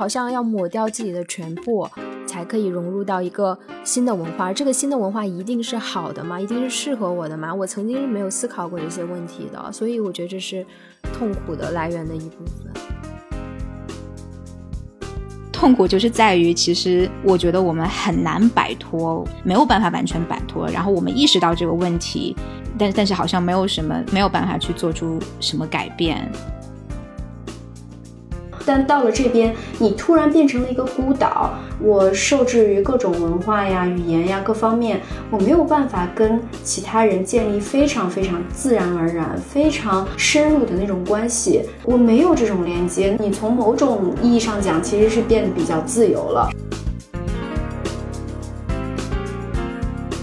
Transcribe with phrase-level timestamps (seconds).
[0.00, 1.86] 好像要抹掉自己的全部，
[2.26, 4.50] 才可以融入到一个新的文化。
[4.50, 6.40] 这个新的文化一定是好的吗？
[6.40, 7.54] 一定是适合我的吗？
[7.54, 10.64] 我曾经是没有思考过这些问题的，所以我觉得这是
[11.12, 12.72] 痛苦的来源的一部分。
[15.52, 20.66] 痛苦就是在于，其实我觉得我们很难摆脱，没有办法完全摆脱。
[20.66, 22.34] 然后我们意识到这个问题，
[22.78, 26.26] 但但是好像没有什么没有办法去做出什么改变。
[28.72, 41.62] 但到了这边，你突然变成了一个孤岛，我受制于各种文化呀、语言呀各方面，我没有办法跟其他人建立非常非常自然而然、非常深入的那种关系。
[41.84, 43.16] 我没有这种连接。
[43.18, 46.48] 你从某种意义上讲，其实是变得比较自由了。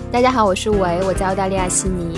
[0.09, 2.17] 大家好，我是维，我在澳大利亚悉尼。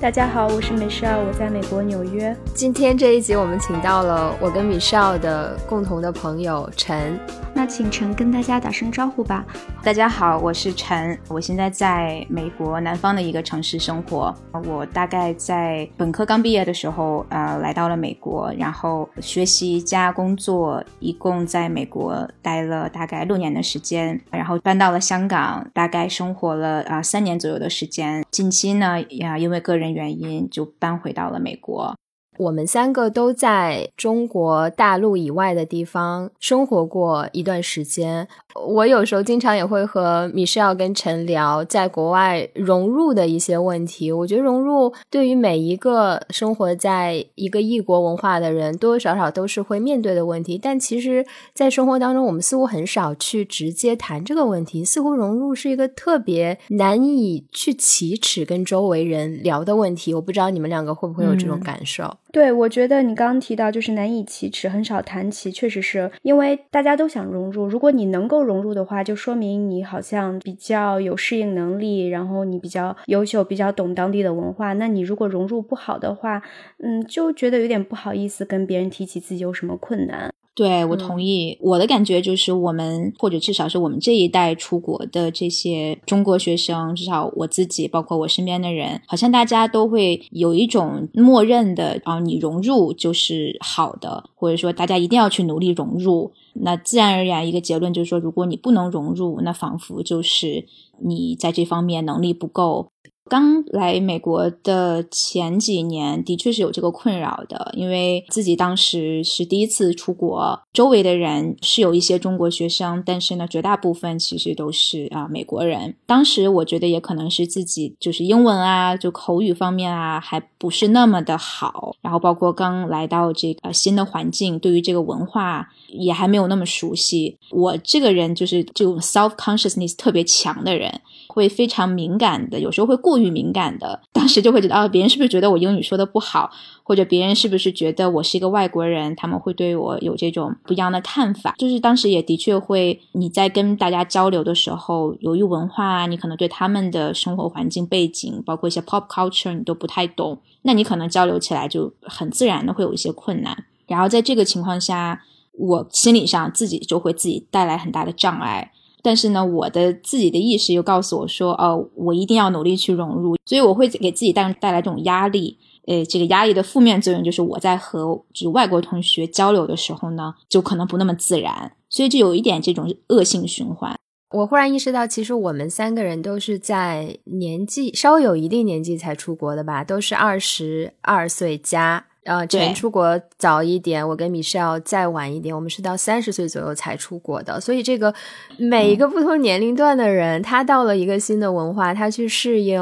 [0.00, 2.34] 大家好，我是美少，我在美国纽约。
[2.54, 7.18] 今天这一集我们请到了我跟米少的共同的朋友陈。
[7.52, 9.44] 那请陈跟大家打声招呼吧。
[9.82, 14.32] 大家好，我是陈，我现在在美国南方的一个城市生活。
[14.66, 28.24] 我大概在本科刚毕业的时候，呃，来到了美国，然后学习加工作，一共在美国待了大概六年的时间，然后搬到了香港，大概生活了啊三年左右的时间。
[28.30, 31.96] 近期呢，呀，因为个人原因就搬回到了美国。
[32.38, 38.26] 我们三个都在中国大陆以外的地方生活过一段时间。
[38.66, 44.10] 我有时候经常也会和米歇尔跟陈聊在国外融入的一些问题。
[44.10, 50.58] 我觉得融入对于每一个生活在一个异国文化的人，多多少少都是会面对的问题。
[50.58, 54.84] 但其实，在生活当中，我们似乎很少去直接谈这个问题。
[54.84, 60.14] 似乎融入是一个特别难以去启齿跟周围人聊的问题。
[60.14, 62.16] 我不知道你们两个会不会有这种感受？
[62.30, 67.66] 对，我觉得你刚刚提到就是难以启齿，很少谈起，确实是因为大家都想融入。
[67.66, 74.74] 如果你能够融入的话，就说明你好像比较有适应能力，然后你比较优秀，比较懂当地的文化。
[74.74, 76.42] 那你如果融入不好的话，
[76.82, 80.30] 嗯，就觉得有点不好意思跟别人提起自己有什么困难。
[80.58, 81.56] 对，我同意。
[81.60, 96.32] 我的感觉就是，我们或者至少是我们这一代出国的这些中国学生，至少我自己，包括我身边的人，好像大家都会有一种默认的啊，你融入就是好的，或者说大家一定要去努力融入。
[96.54, 100.66] 那自然而然一个结论就是说，如果你不能融入，那仿佛就是
[101.00, 102.88] 你在这方面能力不够。
[103.28, 115.94] 刚来美国的前几年，的确是有这个困扰的，因为自己当时是第一次出国，周围的人是有一些中国学生，但是呢，绝大部分其实都是啊美国人。
[116.06, 127.38] 当时我觉得也可能是自己就是英文啊，就口语方面啊，还不是那么的好，然后包括刚来到这个新的环境，对于这个文化也还没有那么熟悉。
[127.50, 131.00] 我这个人就是这种 self consciousness 特别强的人。
[131.30, 136.50] 会非常敏感的，有时候会过于敏感的，当时就会觉得啊，别人是不是觉得我英语说的不好，
[136.82, 141.54] 或者别人是不是觉得我是一个外国人，他们会对我有这种不一样的看法。
[141.58, 153.64] 就是当时也的确会，你在跟大家交流的时候，由于文化，你可能对他们的生活环境背景，包括一些 pop culture，你都不太懂，那你可能交流起来就很自然的会有一些困难。
[153.86, 158.72] 然后在这个情况下，我心理上自己就会自己带来很大的障碍。
[159.02, 165.58] 但是呢，我的自己的意识又告诉我说，哦，我一定要努力去融入，所以我会给自己带带来这种压力。
[165.86, 173.96] 呃，这个压力的负面作用就是我在和就外国同学交流的时候呢，就可能不那么自然，所以就有一点这种恶性循环。
[174.32, 182.07] 我忽然意识到，其实我们三个人都是在年纪稍有一定年纪才出国的吧，都是二十二岁加。
[182.28, 187.58] 呃，陈出国早一点，我跟 Michelle 再晚一点，我们是到三十岁左右才出国的。
[187.58, 188.14] 所以，这个
[188.58, 192.78] 每一个不同年龄段的人，他到了一个新的文化，他去适应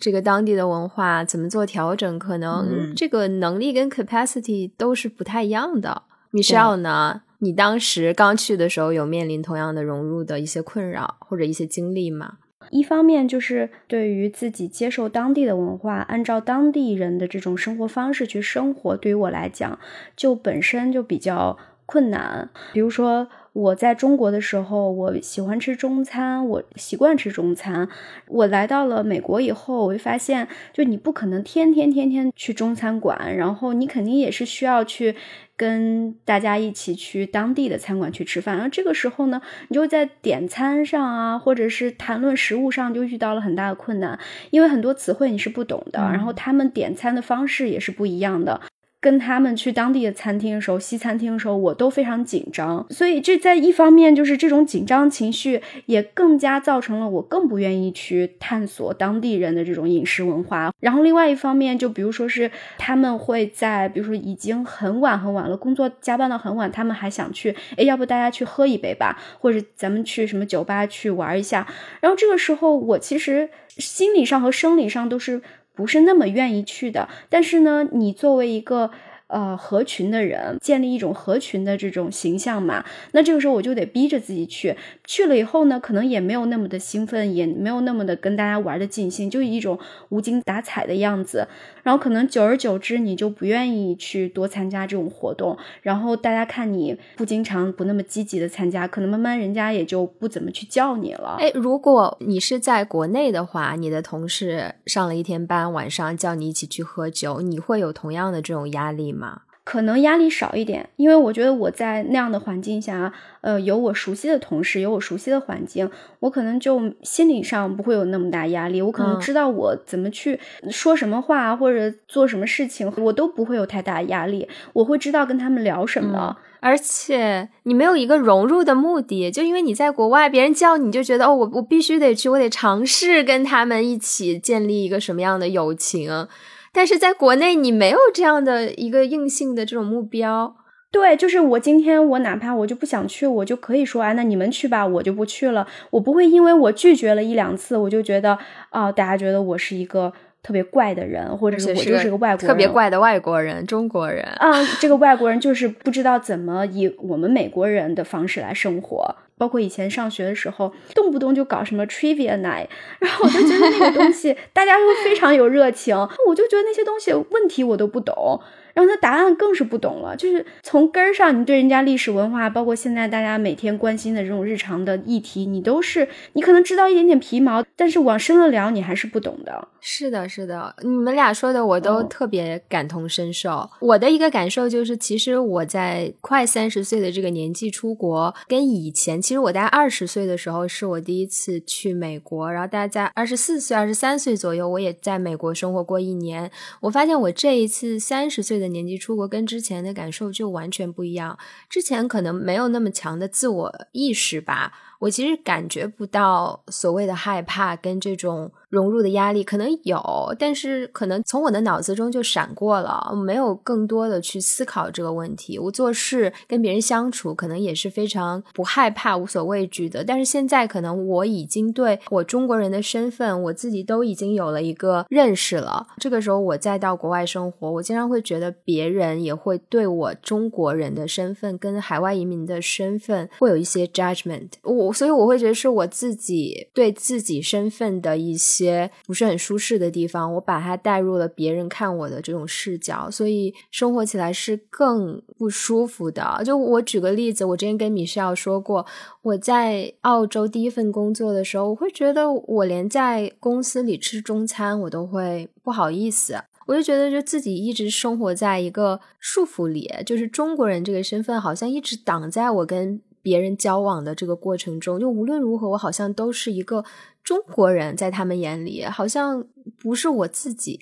[0.00, 6.02] 这个当地的文化，怎么做调整，可能这个能力跟 capacity 都是不太一样的。
[6.30, 12.34] Michelle 呢，你当时刚去的时候，有面临同样的融入的一些困扰或者一些经历吗？
[12.70, 19.78] 一方面就是对于自己接受当地的文化，按照当地人的这种生活方式去生活，对于我来讲
[20.16, 22.50] 就本身就比较困难。
[22.72, 27.88] 比如说我在中国的时候，我喜欢吃中餐，我习惯吃中餐。
[28.28, 35.16] 我来到了美国以后，我就发现，就你不可能天天天天去中餐馆，然后你肯定也是需要去。
[35.56, 44.18] 跟大家一起去当地的餐馆去吃饭，然后这个时候呢，你就在点餐上啊，或者是谈论食物上就遇到了很大的困难，
[44.50, 48.60] 因为很多词汇你是不懂的，然后他们点餐的方式也是不一样的。
[49.04, 52.86] 跟他们去当地的餐厅的时候，西餐厅的时候，我都非常紧张。
[52.88, 60.72] 所以这在一方面就是这种紧张情绪，也更加造成了我更不愿意去探索当地人的这种饮食文化。
[60.80, 71.66] 然后另外一方面，就比如说是他们会在，比如说已经很晚很晚了，工作加班到很晚，他们还想去，哎，要不大家去喝一杯吧，或者咱们去什么酒吧去玩一下。
[72.00, 75.42] 然后这个时候，我其实心理上和生理上都是。
[75.74, 78.90] 不是那么愿意去的，但是呢，你作为一个。
[79.34, 89.76] 呃，合群的人建立一种合群的这种形象嘛，那这个时候我就得逼着自己去，去了以后呢，可能也没有那么的兴奋，也没有那么的跟大家玩的尽兴，就一种
[90.10, 91.48] 无精打采的样子。
[91.82, 95.58] 然后可能久而久之，你就不愿意去多参加这种活动。
[95.82, 101.38] 然后大家看你不经常、不那么积极的参加，可能慢慢人家也就不怎么去叫你了。
[101.40, 109.23] 哎，如果你是在国内的话，你的同事上了一天班，晚上叫你一起去喝酒，你会有同样的这种压力吗？
[109.64, 113.10] 可能压力少一点，因为我觉得我在那样的环境下，
[113.40, 115.90] 呃，有我熟悉的同事，有我熟悉的环境，
[116.20, 118.82] 我可能就心理上不会有那么大压力。
[118.82, 120.38] 我可能知道我怎么去
[120.70, 124.46] 说什么话或者做什么事情，我都不会有太大压力。
[124.74, 136.28] 我会知道跟他们聊什么，而且你没有一个融入的目的，就因为你在国外，别人叫你就觉得哦，我我必须得去，我得尝试跟他们一起建立一个什么样的友情。
[136.74, 140.56] 但是在国内，你没有这样的一个硬性的这种目标。
[140.90, 145.66] 对，就是我今天我哪怕我就不想去，我就可以说，哎，那你们去吧，我就不去了。
[145.90, 148.38] 我不会因为我拒绝了一两次，我就觉得
[148.70, 150.12] 啊，大家觉得我是一个
[150.42, 159.16] 特别怪的人，或者是我就是个外国人，特别怪的外国人，中国人啊，这个外国人就是不知道怎么以我们美国人的方式来生活。
[159.36, 162.68] 包括以前上学的时候，动不动就搞什么 trivia night，
[163.00, 165.96] 然后我就觉得那个东西 大家都非常有热情，
[166.28, 168.40] 我就觉得那些东西问题我都不懂。
[168.74, 179.68] 然后他答案更是不懂了，就是从根儿上，你对人家历史文化，包括现在大家每天关心的这种日常的议题，你都是你可能知道一点点皮毛，但是往深了聊，你还是不懂的。
[179.80, 183.70] 是的，是的，你们俩说的我都特别感同身受。
[183.80, 196.50] 我的一个感受就是，其实我在快三十岁的这个年纪出国，跟以前，其实我在二十岁的时候是我第一次去美国，然后大家在二十四岁、二十三岁左右，我也在美国生活过一年。
[196.80, 198.63] 我发现我这一次三十岁的。
[198.68, 201.38] 年纪出国跟之前的感受就完全不一样，
[201.68, 208.52] 之前可能没有那么强的自我意识吧，我其实感觉不到所谓的害怕跟这种。
[208.74, 210.02] 融入的压力可能有，
[210.36, 215.56] 但是可能从我的脑子中就闪过了，没有更多的去思考这个问题。
[215.60, 220.02] 我做事跟别人相处，可能也是非常不害怕、无所畏惧的。
[220.02, 225.86] 但是现在，可能我已经对我中国人的身份，我自己都已经有了一个认识了。
[225.98, 234.48] 这个时候，我再到国外生活，我经常会觉得别人也会对我中国人的身份跟海外移民的身份会有一些 judgment。
[234.64, 238.63] 我所以我会觉得是我自己对自己身份的一些。
[238.64, 246.40] 些不是很舒适的地方，我把它带入了别人看我的这种视角，所以生活起来是更不舒服的。
[246.44, 248.86] 就我举个例子，我之前跟米少说过，
[249.22, 256.36] 我在澳洲第一份工作的时候，我会觉得我连在公司里吃中餐我都会不好意思，
[256.66, 266.84] 我就觉得就自己一直生活在一个束缚里，就是中国人这个身份好像一直挡在我跟别人交往的这个过程中，就无论如何，我好像都是一个。
[267.24, 269.42] 中国人在他们眼里好像
[269.82, 270.78] 不是我自己，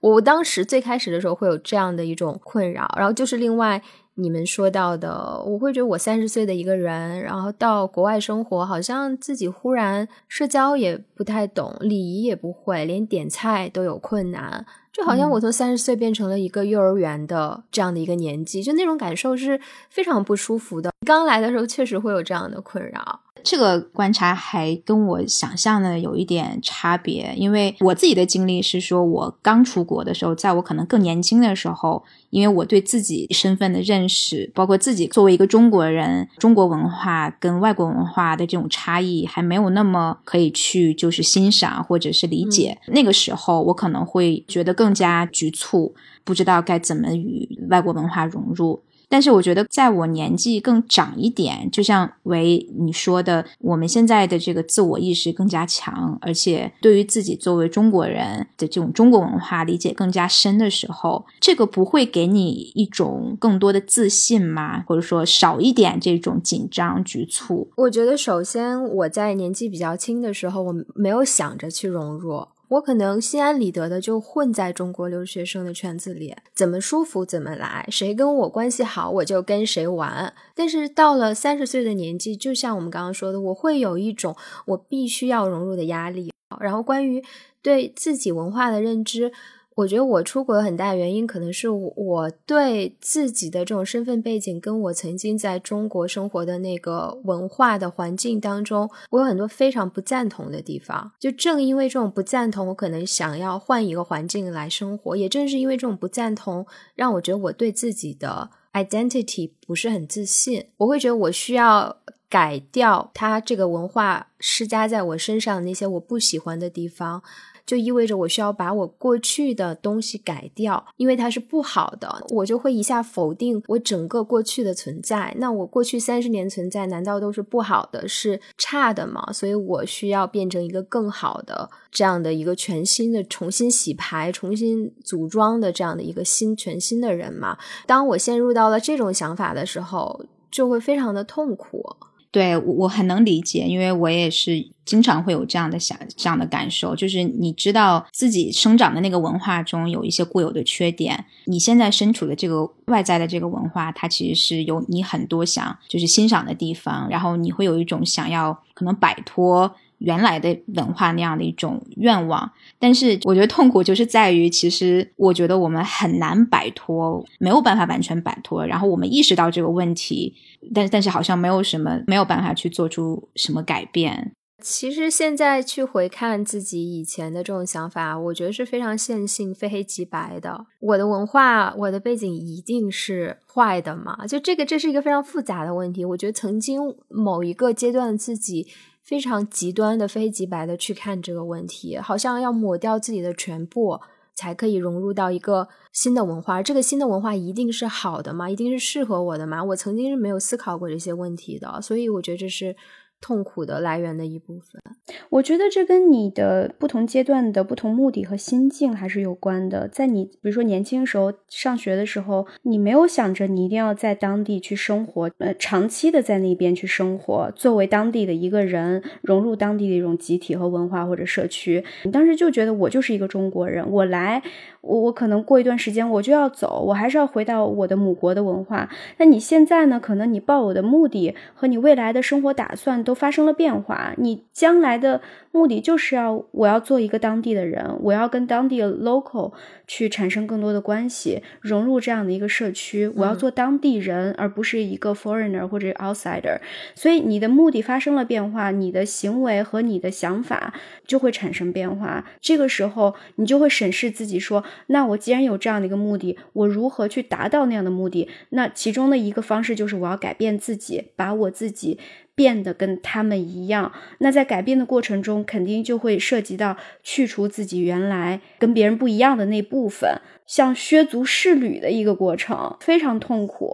[0.00, 3.80] 我当时最开始的时候会有这样的一种困扰，然后就是另外
[4.14, 20.90] 你们说到的，我会觉得我三十岁的一个人，然后到国外生活，好像自己忽然社交也不太懂，礼仪也不会，连点菜都有困难，就好像我从三十岁变成了一个幼儿园的这样的一个年纪，就那种感受是非常不舒服的。
[21.06, 23.20] 刚来的时候确实会有这样的困扰。
[23.44, 42.78] 这个观察还跟我想象的有一点差别，因为我自己的经历是说，我刚出国的时候，在我可能更年轻的时候，因为我对自己身份的认识，包括自己作为一个中国人，中国文化跟外国文化的这种差异，还没有那么可以去就是欣赏或者是理解。
[42.88, 45.94] 那个时候，我可能会觉得更加局促，
[46.24, 48.82] 不知道该怎么与外国文化融入。
[49.12, 64.82] 但是我觉得，在我年纪更长一点，就像为你说的，我们现在的这个自我意识更加强，而且对于自己作为中国人的这种中国文化理解更加深的时候，这个不会给你一种更多的自信吗？
[64.86, 67.70] 或者说少一点这种紧张局促？
[67.76, 72.46] 我觉得，首先我在年纪比较轻的时候，我没有想着去融入。
[72.72, 80.32] 我可能心安理得的就混在中国留学生的圈子里，怎么舒服怎么来，谁跟我关系好我就跟谁玩。
[80.54, 86.32] 但是到了三十岁的年纪，就像我们刚刚说的，我会有一种我必须要融入的压力。
[86.60, 87.22] 然后关于
[87.60, 89.32] 对自己文化的认知。
[89.74, 101.12] 我觉得我出国的很大原因，可能是我对自己的这种身份背景，跟我曾经在中国生活的那个文化的环境当中，我有很多非常不赞同的地方。
[101.18, 105.16] 就正因为这种不赞同，我可能想要换一个环境来生活。
[105.16, 110.66] 也正是因为这种不赞同，让我觉得我对自己的 identity 不是很自信。
[110.76, 111.96] 我会觉得我需要
[112.28, 117.22] 改掉它这个文化施加在我身上的那些我不喜欢的地方。
[117.66, 125.34] 就意味着我需要把我过去的东西改掉，因为它是不好的，我就会一下否定我整个过去的存在。
[125.38, 129.32] 那我过去三十年存在，难道都是不好的、是差的吗？
[129.32, 137.58] 所以我需要变成一个更好的这样的一个全新的、重新洗牌、重新组装的这样的一个新、全新的人嘛。
[137.86, 141.96] 当我陷入到了这种想法的时候，就会非常的痛苦。
[142.32, 159.70] 对我我很能理解，因为我也是经常会有这样的想这样的感受，就是你知道自己生长的那个文化中有一些固有的缺点，你现在身处的这个外在的这个文化，它其实是有你很多想就是欣赏的地方，然后你会有一种想要可能摆脱。
[160.04, 168.66] 原来的文化那样的一种愿望，但是我觉得痛苦就是在于，其实我觉得我们很难摆脱，没有办法完全摆脱。
[168.66, 170.34] 然后我们意识到这个问题，
[170.74, 174.32] 但但是好像没有什么没有办法去做出什么改变。
[174.60, 180.66] 其实现在去回看自己以前的这种想法，我觉得是非常线性、非黑即白的。
[180.80, 184.26] 我的文化、我的背景一定是坏的嘛？
[184.26, 186.04] 就这个，这是一个非常复杂的问题。
[186.04, 188.66] 我觉得曾经某一个阶段自己。
[189.02, 194.00] 非常极端的非极白的去看这个问题，好像要抹掉自己的全部，
[194.34, 196.62] 才可以融入到一个新的文化。
[196.62, 198.48] 这个新的文化一定是好的吗？
[198.48, 199.62] 一定是适合我的吗？
[199.64, 202.76] 我曾经是没有思考过这些问题的，所以我觉得这是。
[203.22, 204.82] 痛苦的来源的一部分，
[205.30, 209.88] 我觉得这跟你的不同阶段的不同目的和心境还是有关的。
[209.88, 221.82] 在你比如说年轻时候上学的时候，你没有想着你一定要在当地去生活，呃，长期的在那边去生活，作为当地的一个人，融入当地的一种集体和文化或者社区。
[222.02, 224.42] 你当时就觉得我就是一个中国人，我来。
[224.82, 228.90] 我我可能过一段时间我就要走，我还是要回到我的母国的文化。
[229.18, 230.00] 那你现在呢？
[230.02, 234.14] 可能你抱有的目的和你未来的生活打算都发生了变化。
[234.18, 239.52] 你将来的目的就是要我要做一个当地的人，我要跟当地的 local
[239.86, 243.08] 去产生更多的关系，融入这样的一个社区。
[243.16, 246.58] 我要做当地人，而不是一个 foreigner 或者 outsider。
[246.94, 250.74] 所以你的目的发生了变化，你的行为和你的想法
[251.06, 252.24] 就会产生变化。
[252.40, 254.64] 这个时候你就会审视自己说。
[254.86, 258.28] 那我既然有这样的一个目的，我如何去达到那样的目的？
[258.50, 261.98] 那其中的一个方式就是我要改变自己，把我自己
[262.34, 263.92] 变得跟他们一样。
[264.18, 273.70] 那在改变的过程中，肯定就会涉及到去除自己原来跟别人不一样的那部分，像削足适履的一个过程，非常痛苦。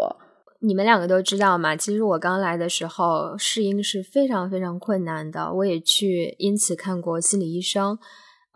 [0.60, 1.76] 你们两个都知道嘛？
[1.76, 7.96] 其实我刚来的时候适应是非常非常困难的，我也去因此看过心理医生。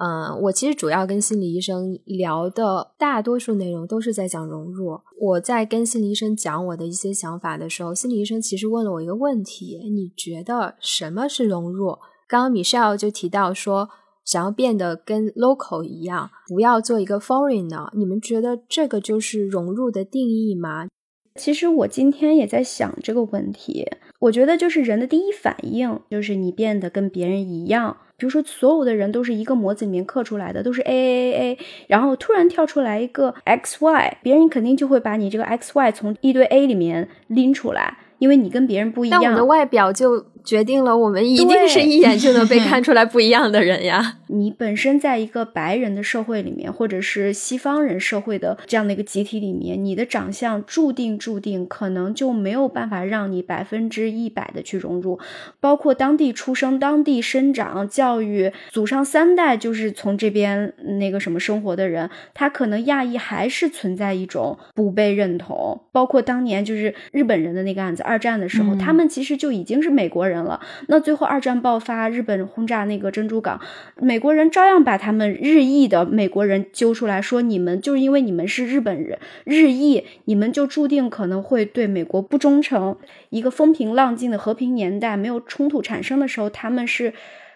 [0.04, 4.98] 嗯，我其实主要跟心理医生聊的大多数内容都是在讲融入。
[5.20, 11.98] 我在跟心理医生讲我的一些想法的时候，心理医生其实问了我一个问题：你觉得什么是融入？
[12.26, 13.90] 刚刚 Michelle 就提到说，
[14.24, 17.88] 想要变得跟 local 一样，不要做一个 foreigner。
[17.96, 20.88] 你们觉得这个就是融入的定义吗？
[21.36, 23.88] 其实我今天也在想这个问题。
[24.18, 27.96] 我觉得就是人的第一反应就是你变得跟别人一样。
[28.22, 39.20] 比如说，所有的人都是一个模子里面刻出来的，都是 A A A A，然后突然跳出来一个 X Y，别人肯定就会把你这个 X Y 从一堆 A 里面拎出来，因为你跟别人不一样。
[39.20, 40.26] 但我的外表就。
[40.44, 44.18] 决定了，我们一定是一眼就能被 看出来不一样的人呀。
[44.28, 55.20] 你本身在一个白人的社会里面，或者是西方人社会的这样的一个集体里面，你的长相注定注定可能就没有办法让你百分之一百的去融入。
[55.60, 65.82] 包括当地出生、当地生长、教育，祖上三代就是从这边那个什么生活的人，他可能亚裔还是存在一种不被认同。
[65.92, 70.31] 包括当年就是日本人的那个案子，二战的时候，他们其实就已经是美国人。
[70.32, 70.58] 人了，
[70.88, 73.60] 那最后二战爆发，日本轰炸那个珍珠港，
[73.96, 82.96] 美国人照样把他们日裔的美国人揪出来说，你们就是因为你们是日本人日裔，你们就注定可能会对美国不忠诚。
[83.28, 87.12] 一个风平浪静的和平年代，没有冲突产生的时候，他们是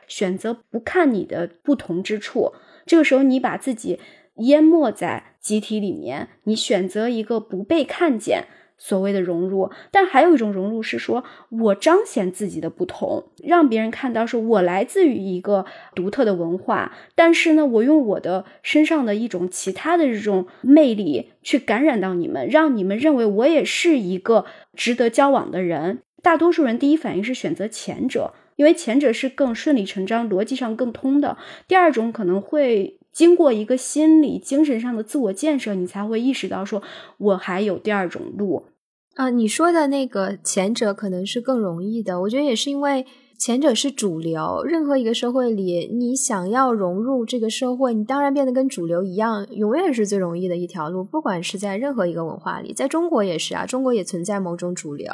[0.06, 2.52] 选择不看你的不同之处。
[2.84, 3.98] 这个时候你把自己
[4.36, 8.44] 淹没在集体里面，你选择一个不被看见。
[8.78, 15.64] 所谓的融入，但还有一种融入是说，我彰显自己的不同，让别人看到是我来自于一个
[15.94, 26.02] 独特的文化，但是呢，我用我的身上的一种其他的这种魅力去感染到你们，让你们认为我也是一个值得交往的人。
[26.22, 31.38] 大多数人第一反应是选择前者，因为前者是更顺理成章、逻辑上更通的。
[31.68, 36.82] 第二种可能会经过一个心理、精神上的自我建设，你才会意识到说，
[37.16, 38.66] 我还有第二种路。
[39.14, 43.06] 啊，你说的那个前者可能是更容易的，我觉得也是因为
[43.38, 44.62] 前者是主流。
[44.66, 51.02] 任何一个社会里，你想要融入这个社会，你当然变得跟主流一样，永远是最容易的一条路。
[51.02, 55.10] 不管是在任何一个文化里，在中国也是啊，中国也存在某种主流。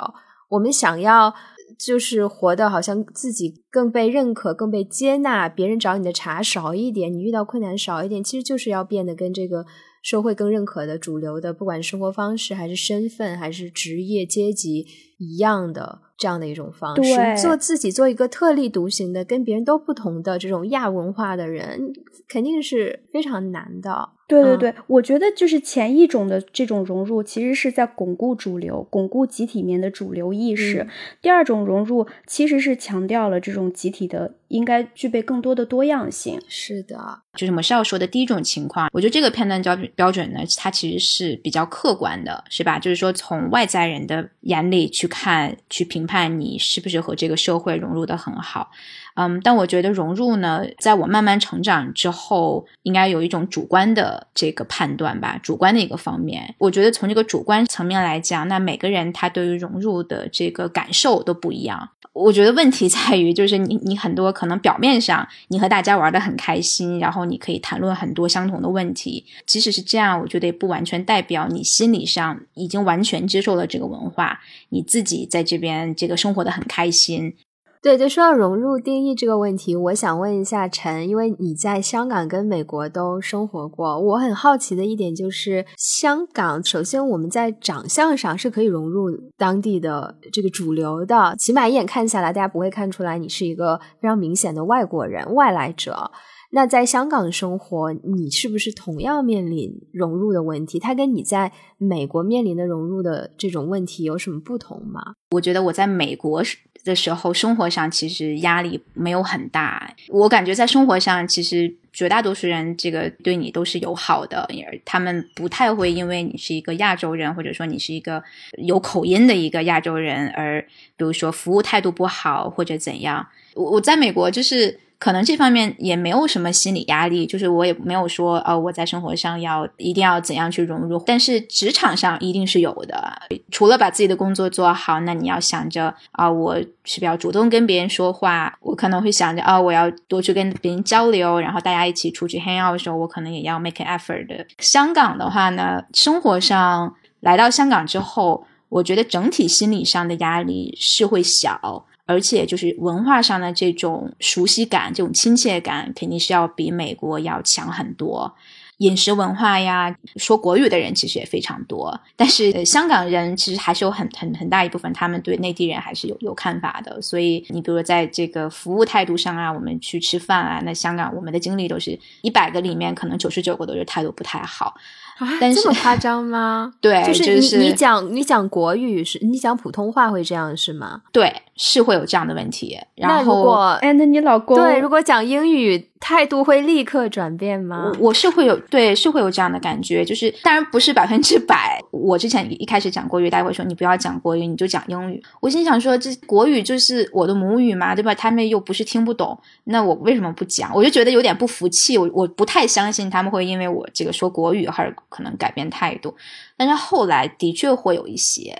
[0.49, 1.32] 我们想要
[1.79, 9.64] 就是活得好像自己更被认可、更被接纳，别人找你的茬少一点，你遇到困难少一点，其实就是要变得跟这个。
[10.05, 14.85] 社会更认可的主流的，不管生活方式还是身份还是职业阶级
[15.23, 21.93] 一样的这样的一种方式，做自己做一个特立独行的、跟别人都不同的这种亚文化的人，
[22.29, 24.11] 肯定是非常难的。
[24.29, 30.87] 对对对，我觉得就是前一种的这种融入，其实是在巩固主流、巩固集体面的主流意识；
[31.21, 36.41] 第二种融入，其实是强调了这种集体的应该具备更多的多样性。
[36.49, 36.97] 是的，
[37.35, 42.79] 就是我们要说的第一种情况，我觉得这个判断标标准呢，它其实是比较客观的，是吧？
[42.79, 48.71] 就是说从外在人的眼里去看、去评判你是不是和这个社会融入的很好。
[49.14, 56.54] 嗯，但我觉得融入呢，在我慢慢成长之后，应该有一种主观的这个判断吧，主观的一个方面。
[56.57, 61.90] 我觉得从这个主观层面来讲，那每个人他对于融入的这个感受都不一样。
[62.14, 77.34] 我觉得问题在于，就是你你很多可能表面上你和大家玩的很开心，然后你可以谈论很多相同的问题，即使是这样，我觉得也不完全代表你心理上已经完全接受了这个文化，你自己在这边这个生活的很开心。
[77.82, 96.12] 对，就说到融入定义这个问题，我想问一下陈，因为你在香港跟美国都生活过，我很好奇的一点就是，香港首先我们在长相上是可以融入当地的这个主流的，起码一眼看下来，大家不会看出来你是一个非常明显的外国人、外来者。
[96.54, 100.78] 那在香港生活，你是不是同样面临融入的问题？
[100.78, 105.15] 它跟你在美国面临的融入的这种问题有什么不同吗？
[105.30, 106.43] 我觉得我在美国
[106.84, 109.95] 的时候，生活上其实压力没有很大。
[110.10, 114.47] 我感觉在生活上，其实绝大多数人这个对你都是友好的，
[114.84, 118.23] 他们不太会因为你是一个亚洲人，或者说你是一个
[118.58, 120.60] 有口音的一个亚洲人，而
[120.99, 123.26] 比如说服务态度不好或者怎样。
[123.54, 124.78] 我我在美国就是。
[125.02, 133.12] 可能这方面也没有什么心理压力，就是我也没有说，呃，我在生活上要一定要怎样去融入，但是职场上一定是有的。
[133.50, 144.47] 除了把自己的工作做好，那你要想着啊，我是比较主动跟别人说话，我可能会想着啊，我要多去跟别人交流，然后大家一起出去 hang out 的时候，我可能也要 make an effort 的。
[144.60, 151.86] 香港的话呢，生活上来到香港之后，我觉得整体心理上的压力是会小。
[152.12, 158.34] 而且就是文化上的这种熟悉感、这种亲切感，肯定是要比美国要强很多。
[158.78, 167.00] 饮食文化呀，说国语的人其实也非常多，但是香港人其实还是有很很很大一部分，他们对内地人还是有有看法的。
[167.00, 174.75] 所以你比如说在这个服务态度上啊，我们去吃饭啊，那香港我们的经历都是一百个里面可能九十九个都是态度不太好。
[175.18, 176.72] 啊，这么夸张吗？
[176.80, 181.02] 对，就是你你讲你讲国语是，你讲普通话会这样是吗？
[181.12, 182.76] 对，是会有这样的问题。
[182.96, 185.88] 然后，哎，那你老公对，如果讲英语。
[186.04, 187.92] 态度会立刻转变吗？
[188.00, 191.80] 我是会有对，是会有这样的感觉，就是当然不是百分之百。
[191.92, 195.22] 我之前一开始讲国语，大家会说你不要讲国语，你就讲英语。
[195.38, 198.12] 我心想说，这国语就是我的母语嘛，对吧？
[198.16, 200.72] 他们又不是听不懂，那我为什么不讲？
[200.75, 206.12] 我就觉得有点不服气，我我不太相信他们会因为我这个说国语而可能改变态度。
[206.56, 208.56] 但是后来的确会有一些，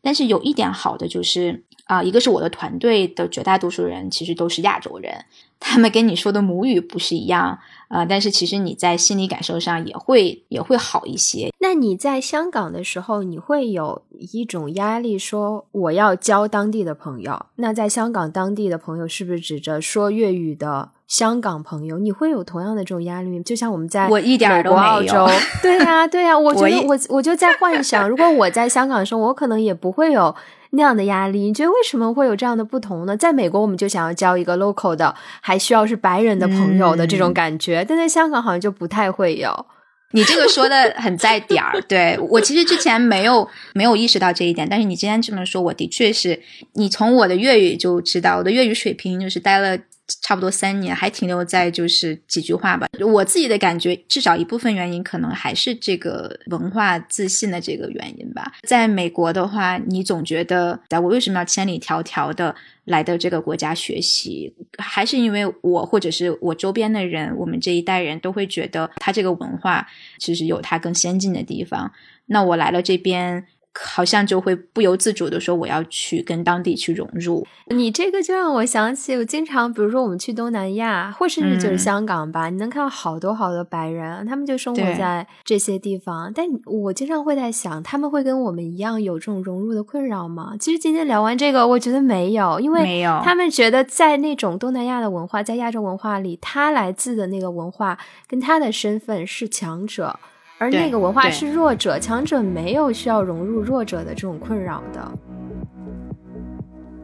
[0.00, 5.24] 但是有一点好的就是啊，一个是我的团队的绝大多数人其实都是亚洲人。
[5.60, 11.52] 他们跟你说的母语不是一样啊，但是其实你在心理感受上也会也会好一些。
[11.58, 17.46] 那你在香港的时候，你会有一种压力，说我要交当地的朋友。
[17.56, 21.98] 那在香港当地的朋友是不是指着说粤语的香港朋友？
[21.98, 23.42] 你会有同样的这种压力吗？
[23.42, 25.28] 就像我们在我一点都没有。
[25.60, 30.32] 对呀，对呀，我觉得我我就在幻想，如果我在香港的时候，我可能也不会有
[30.70, 31.40] 那样的压力。
[31.40, 33.16] 你觉得为什么会有这样的不同呢？
[33.16, 39.66] 在美国，我们就想要交一个 local 的，还需要是白人的朋友的这种感觉，但在香港好像就不太会有。
[40.12, 46.40] 你这个说的很在点儿，对我其实之前没有没有意识到这一点，但是你今天这么说，我的确是，
[46.74, 49.78] 你从我的粤语就知道，我的粤语水平就是待了。
[50.22, 52.88] 差不多三年，还停留在就是几句话吧。
[53.00, 58.52] 我自己的感觉，至少一部分原因可能还是这个文化自信的这个原因吧。
[58.62, 64.54] 在美国的话，你总觉得，我为什么要千里迢迢的来到这个国家学习？
[64.78, 69.86] 还是因为我或者是我周边的人，我们这一代人都会觉得，他这个文化
[70.18, 71.92] 其实有它更先进的地方。
[72.26, 73.46] 那我来了这边。
[73.80, 77.46] 好像就会不由自主的说我要去跟当地去融入。
[77.66, 86.32] 你这个就让我想起，我经常比如说我们去东南亚，或甚至就是香港吧，你能看到好多好多白人，他们就生活在这些地方。
[86.34, 90.54] 但我经常会在想，他们会跟我们一样有这种融入的困扰吗？
[90.58, 100.18] 其实今天聊完这个，我觉得没有，因为没有，他们觉得在那种东南亚的文化，在亚洲文化里，他来自的那个文化跟他的身份是强者。
[100.58, 105.00] 而那个文化是弱者，强者没有需要融入弱者的这种困扰的。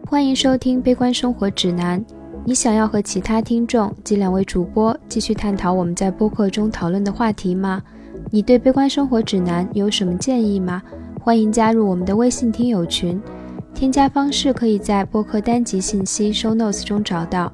[0.07, 2.01] 欢迎收听《悲观生活指南》。
[2.45, 7.81] 你想要和其他听众及两位主播继续探讨我们在播客中讨论的话题吗？
[8.29, 10.83] 你对《悲观生活指南》有什么建议吗？
[11.21, 13.23] 欢迎加入我们的微信听友群，
[13.73, 17.53] 添加方式可以在播客单集信息 show notes 中找到。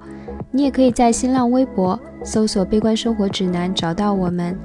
[0.51, 4.59] 你也可以在新浪微博搜索“悲观生活指南”找到我们。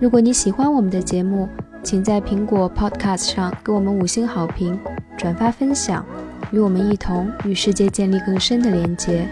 [0.00, 1.46] 如果你喜欢我们的节目，
[1.82, 4.80] 请在苹果 Podcast 上给我们五星好评、
[5.14, 6.02] 转发分享，
[6.50, 9.28] 与我们一同与世界建立更深的连接。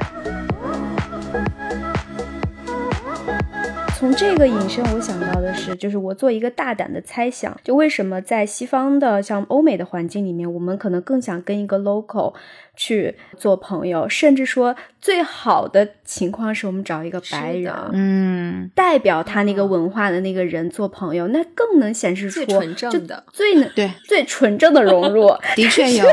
[3.98, 12.34] 从这个引申，我想到的是，就是我做一个大胆的猜想，就为什么在西方的像欧美的环境里面，我们可能更想跟一个 local。
[12.80, 25.28] 去做朋友，甚至说最好的情况是我们找一个白人，嗯，代表他那个文化的那个人做朋友，那更能显示出最纯正的、最能 对最纯正的融入。
[25.56, 26.04] 的确有，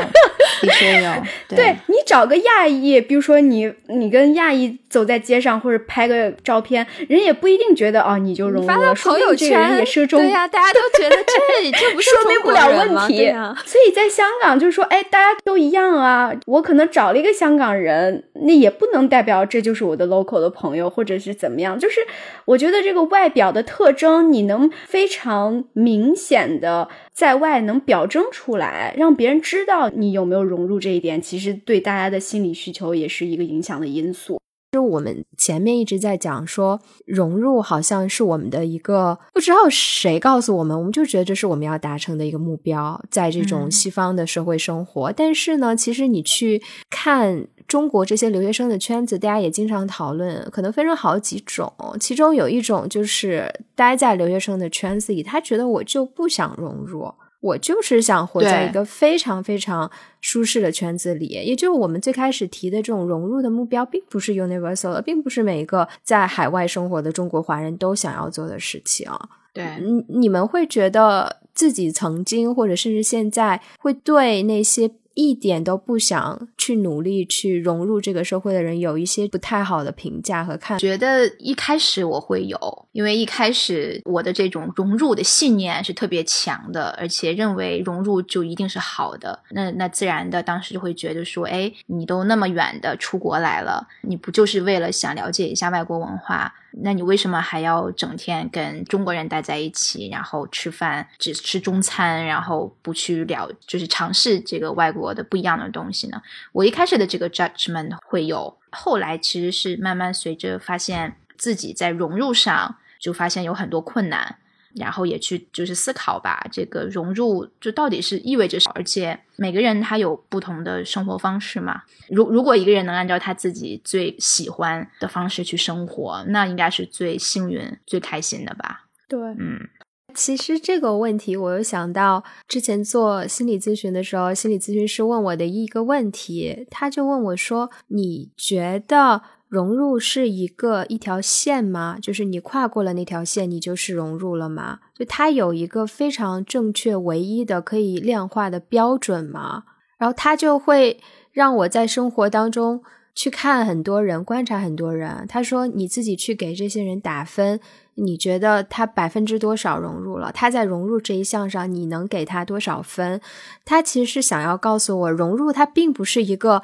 [0.60, 1.12] 的确有。
[1.54, 8.94] 对你找个亚裔，比如说你你跟亚裔走在街上或者拍个照片，人也不一定觉得哦你就融入了。
[8.94, 13.30] 说明这个人也是中对呀，大家都觉得这这不是 说明不了问题。
[13.66, 16.32] 所以在香港就是说，哎，大家都一样啊。
[16.46, 21.78] 我可能找了一个香港人，那也不能代表这就是我的 local 的朋友，或者是怎么样。
[21.78, 22.00] 就是
[22.46, 34.40] 我觉得这个外表的特征，你能非常明显的在外能表征出来，让别人知道你有没有融入这一点，其实对大家的心理需求也是一个影响的因素。
[34.76, 45.10] 就我们前面一直在讲说，融入好像是我们的一个不知道谁告诉我们，我们就觉得这是我们要达成的一个目标，在这种西方的社会生活。
[45.12, 46.60] 但是呢，其实你去
[46.90, 51.72] 看中国这些留学生的圈子，大家也经常讨论，可能分成好几种。
[51.98, 57.10] 其中有一种就是待在留学生的圈子里，他觉得我就不想融入。
[57.46, 69.10] 我就是想活在一个非常非常舒适的圈子里，也就是我们最开始提的这种融入的目标，并不是 universal 的，并不是每一个在海外生活的中国华人都想要做的事情。
[69.52, 74.90] 对，你你们会觉得自己曾经或者甚至现在会对那些。
[75.16, 80.78] 一点都不想去努力去融入这个社会的人，有一些不太好的评价和看。
[80.78, 89.42] 觉得一开始我会有，因为一开始我的这种融入的信念是特别强的，而且认为融入就一定是好的。
[89.52, 96.52] 那那自然的，当时就会觉得说，哎，你都那么远的出国来了，你不就是为了想了解一下外国文化？
[96.82, 106.20] 那你为什么还要整天跟中国人待在一起，然后吃饭只吃中餐，然后不去了，就是尝试这个外国的不一样的东西呢？
[106.52, 114.36] 我一开始的这个 judgment 会有，后来其实是慢慢随着发现自己在融入上，就发现有很多困难。
[114.76, 118.72] 然后也去就是思考吧，这个融入就到底是意味着什么？
[118.76, 121.82] 而且每个人他有不同的生活方式嘛。
[122.08, 128.86] 如如果一个人能按照他自己最喜欢的方式去生活，那应该是最幸运、最开心的吧？
[129.08, 129.68] 对，嗯。
[130.14, 141.98] 其实这个问题，我又想到之前做心理咨询的时候，心理咨询师问我的一个问题，他就问我说：“你觉得？”融入是一个一条线吗？
[142.02, 144.80] 就是你跨过了那条线，你就是融入了吗？
[144.94, 149.64] 就它有一个非常正确、唯一的可以量化的标准吗？
[149.98, 151.00] 然后它就会
[151.32, 152.82] 让我在生活当中
[153.14, 155.24] 去看很多人，观察很多人。
[155.28, 157.60] 他说：“你自己去给这些人打分，
[157.94, 160.30] 你觉得他百分之多少融入了？
[160.32, 163.20] 他在融入这一项上，你能给他多少分？”
[163.64, 166.62] 他其实是想要告诉我，融入它并不是一个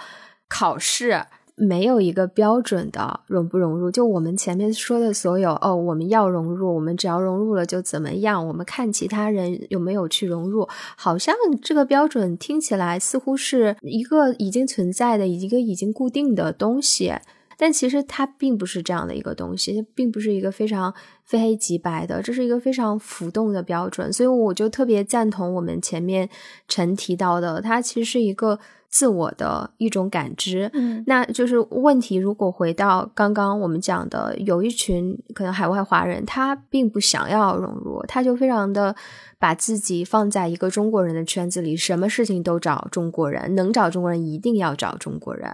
[0.48, 1.24] 考试。
[1.64, 8.44] 没有一个标准的融不融入，就我们前面说的所有哦，我们要融入，我们只要融入了就怎么样？
[8.48, 17.12] 我们看其他人有没有去融入，好像这个标准听起来似乎是一个已经存在的一个已经固定的东西，
[17.56, 20.92] 但其实它并不是这样的一个东西，并不是一个非常
[21.24, 24.12] 非黑即白的，这是一个非常浮动的标准。
[24.12, 26.28] 所以我就特别赞同我们前面
[26.66, 28.58] 陈提到的，它其实是一个。
[28.92, 32.16] 自我的一种感知，嗯，那就是问题。
[32.16, 38.94] 如果回到刚刚我们讲的，有一群可能海外华人，他并不想要融入，他就非常的
[39.38, 45.50] 把自己放在一个中国人的圈子里，什么事情都找中国人，能找中国人一定要找中国人。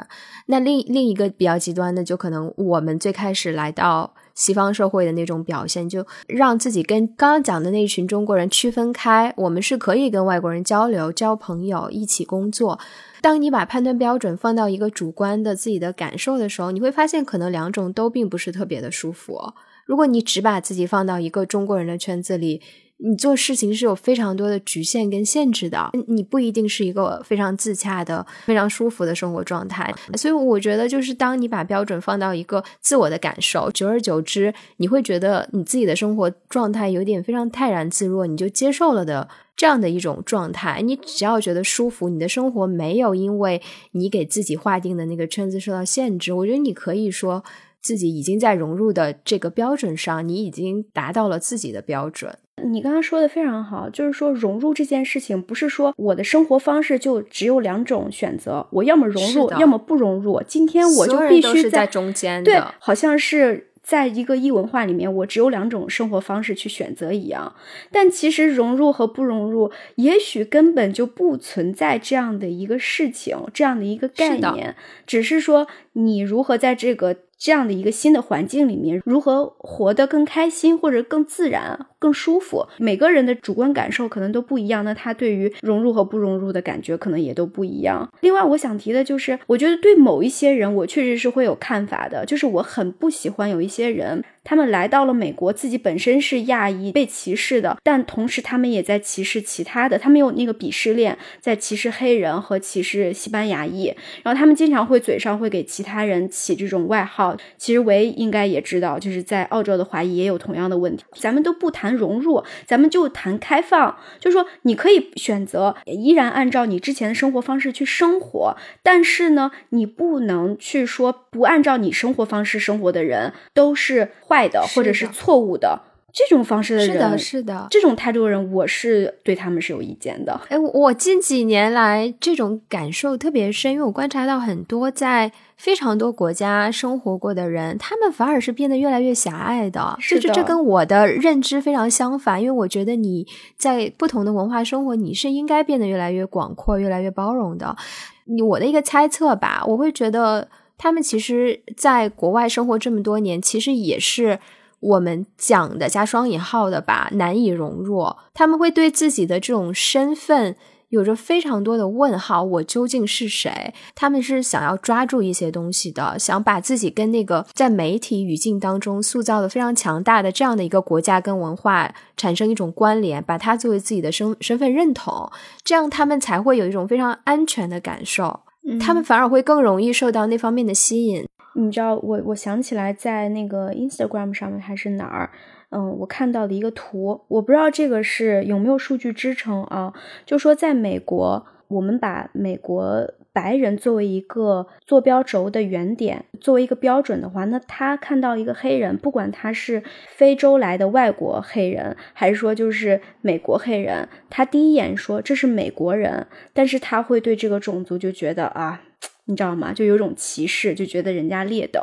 [0.46, 12.78] 那另另一个比较极端的，就可能我们最开始来到西方社会的那种表现，就让自己跟刚刚讲的那群中国人区分开，我们是可以跟外国人交流、交朋友、一起工作。
[13.20, 19.52] 当你把判断标准放到一个主观的自己的感受的时候，你会发现可能两种都并不是特别的舒服。
[19.84, 22.62] 如果你只把自己放到一个中国人的圈子里，
[22.98, 29.94] 你做事情是有非常多的局限跟限制的，你不一定是一个非常自洽的、非常舒服的生活状态。
[30.16, 39.28] 所以我觉得，就是当你把标准放到一个自我的感受，久而久之，你会觉得你自己的生活状态有点非常泰然自若，你就接受了的。
[39.56, 47.42] 这样的一种状态，你只要觉得舒服，你的生活没有因为你给自己划定的那个圈子受到限制，我觉得你可以说
[47.82, 52.38] 自己已经在融入的这个标准上，你已经达到了自己的标准。
[52.64, 60.42] 你刚刚说的非常好，就是说融入这件事情，不是说我的生活方式就只有两种选择，我要么融入，要么不融入。
[60.46, 63.66] 今天我就必须在中间，对，好像是。
[63.80, 67.54] 在一个异文化里面，我只有两种生活方式去选择一样，
[67.90, 77.16] 但其实融入和不融入，也许根本就不存在这样的一个事情，这样的一个概念，只是说你如何在这个。
[77.38, 82.66] 这样的一个新的环境里面，如何活得更开心或者更自然、更舒服？
[82.78, 88.12] 每个人的主观感受可能都不一样，那他对于融入和不融入的感觉可能也都不一样。
[88.20, 94.24] 另外，我想提的就是，我觉得对某一些人，我确实是会有看法的，就是我很不喜欢有一些人。
[94.48, 103.94] 他们来到了美国，自己本身是亚裔，被歧视的，但同时他们也在歧视其他的，他们有那个鄙视链，在歧视黑人和歧视西班牙裔。
[104.22, 107.36] 然后他们经常会嘴上会给其他人起这种外号。
[107.58, 111.04] 其实维应该也知道，就是在澳洲的华裔也有同样的问题。
[111.16, 124.37] 咱们都不谈融入，咱们就谈开放，就是说你可以选择依然按照你之前的生活方式去生活，但是呢，你不能去说不按照你生活方式生活的人都是坏。
[124.38, 125.80] 坏的，或者是错误的
[126.12, 130.40] 这种方式的人，是的，是的，这种态度的人，我是对他们是有意见的。
[130.48, 139.96] 哎，我近几年来这种感受特别深，因为我观察到很多在非常多国家生活过的人，他们反而是变得越来越狭隘的。
[140.00, 142.40] 是的，这跟我的认知非常相反。
[142.40, 147.76] 因为我觉得你在不同的文化生活，你是应该变得越来越广阔、越来越包容的。
[148.24, 150.48] 你我的一个猜测吧，我会觉得。
[150.78, 154.38] 他们其实，在国外生活这么多年，其实也是
[154.80, 158.06] 我们讲的加双引号的吧，难以融入。
[158.32, 160.56] 他们会对自己的这种身份
[160.90, 163.74] 有着非常多的问号：我究竟是谁？
[163.96, 175.30] 他们是想要抓住一些东西的，想把自己跟那个在媒体语境当中塑造的非常强大的这样的一个国家跟文化产生一种关联，把它作为自己的身身份认同，
[175.64, 178.40] 这样他们才会有一种非常安全的感受。
[178.80, 181.26] 他们反而会更容易受到那方面的吸引。
[181.54, 185.30] 你知道，我我想起来，在那个 Instagram 上面还是哪儿，
[185.70, 189.92] 嗯，我看到的一个图，我不知道这个是有没有数据支撑啊？
[190.24, 193.08] 就说在美国，我们把美国。
[193.38, 208.82] 白人作为一个坐标轴的原点，作为一个标准的话，那他看到一个黑人，不管他是非洲来的外国黑人，还是说就是美国黑人，他第一眼说这是美国人，但是他会对这个种族就觉得啊，
[209.26, 209.72] 你知道吗？
[209.72, 211.80] 就有种歧视，就觉得人家劣等。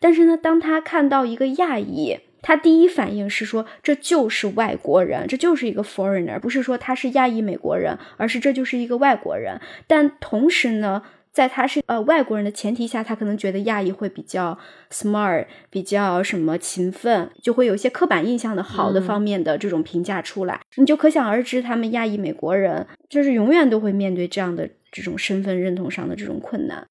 [0.00, 9.60] 但是呢，当他看到一个亚裔，他第一反应是说，这就是外国人，这就是一个 foreigner，不是说他是亚裔美国人，而是这就是一个外国人。
[9.88, 14.56] 但同时呢，在他是呃外国人的前提下，他可能觉得亚裔会比较
[14.92, 20.60] smart，比较什么勤奋，就会有一些刻板印象的好的方面的这种评价出来。
[20.76, 26.86] 你就可想而知，他们亚裔美国人就是永远都会面对这样的这种身份认同上的这种困难。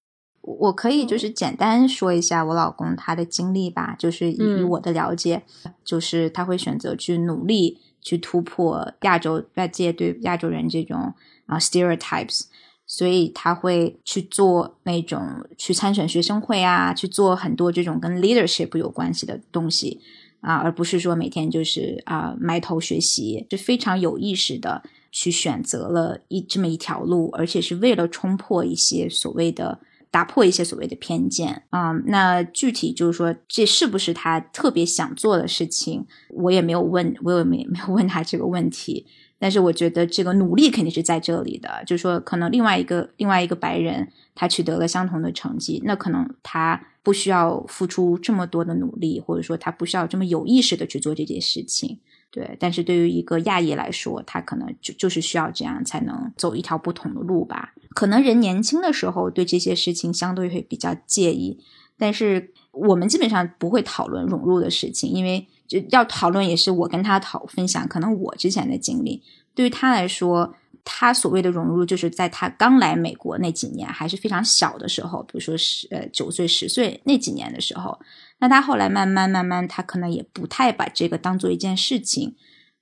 [0.47, 5.41] 我可以就是简单说一下我老公他的经历吧，就是以我的了解，
[5.83, 11.15] 就是他会选择去努力去突破亚洲外界对亚洲人这种
[11.47, 12.43] 啊 stereotypes，
[12.85, 19.99] 所以他会去做那种去参选学生会啊，去做很多这种跟 leadership 有关系的东西
[20.41, 29.79] 啊，而不是说每天就是啊埋头学习，是非常有意识的去选择了一这么一条路，而且是为了冲破一些所谓的。
[30.15, 36.05] 打破一些所谓的偏见啊，那具体就是说，这是不是他特别想做的事情？
[36.29, 39.05] 我也没有问，我也没 没有问他这个问题。
[39.37, 51.99] 但是我觉得这个努力肯定是在这里的，就是说，可能另外一个另外一个白人他取得了相同的成绩，那可能他不需要付出这么多的努力，或者说他不需要这么有意识的去做这件事情。
[52.35, 57.73] 对，但是对于一个亚裔来说，他可能就就是需要这样才能走一条不同的路吧。
[57.91, 61.57] 可能人年轻的时候对这些事情相对会比较介意，
[61.97, 77.97] 但是我们基本上不会讨论融入的事情，因为就要讨论也是我跟他讨分享，可能我之前的经历对于他来说，他所谓的融入就是在他刚来美国那几年还是非常小的时候，比如说十呃九岁十岁那几年的时候。
[78.45, 82.35] 那他后来慢慢慢慢，他可能也不太把这个当做一件事情，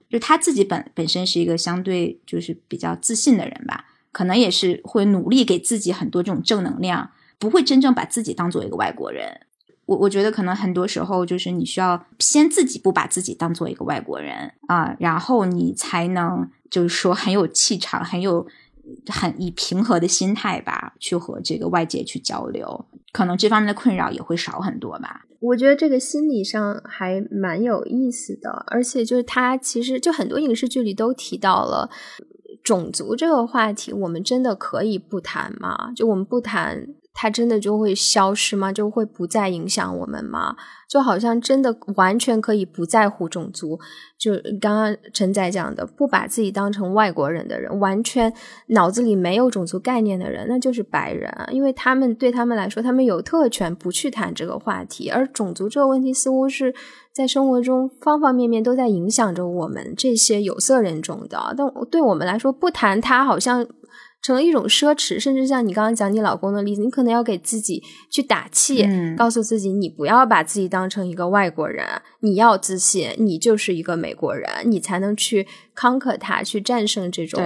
[0.10, 9.40] 就他自己本本身是一个相对就是比较自信的人吧，可能也是会努力给自己很多这种正能量，不会真正把自己当做一个外国人。
[9.86, 18.46] 我我觉得可能很多时候就是你需要先自己不把自己当做一个外国人啊，然后你才能就是说很有气场，很有
[19.08, 25.26] 很以平和的心态吧，去和这个外界去交流，可能这方面的困扰也会少很多吧。
[25.48, 31.90] 我觉得这个心理上还蛮有意思的，而且就是他其实就很多影视剧里都提到了
[32.64, 35.92] 种族这个话题，我们真的可以不谈吗？
[35.96, 36.88] 就我们不谈。
[37.14, 38.74] 它真的就会消失吗？
[38.74, 40.56] 就会不再影响我们吗？
[40.90, 43.80] 就好像真的完全可以不在乎种族，
[44.18, 48.32] 就刚刚陈仔讲的，不把自己当成外国人的人，完全
[48.68, 51.32] 脑子里没有种族概念的人，那就是白人。
[51.52, 56.76] 因为他们对他们来说，他们有特权不去谈这个话题，而种族这个问题似乎是
[57.12, 61.56] 在生活中方方面面都在影响着我们这些有色人种的。
[61.58, 63.66] 但对我们来说，不谈它好像。
[64.24, 71.86] 成了一种奢侈，甚至像你刚刚讲你老公的例子，你可能要给自己去打气，告诉自己你不要把自己当成一个外国人，
[72.22, 77.44] 你要自信，你就是一个美国人，你才能去 conquer 它，去战胜这种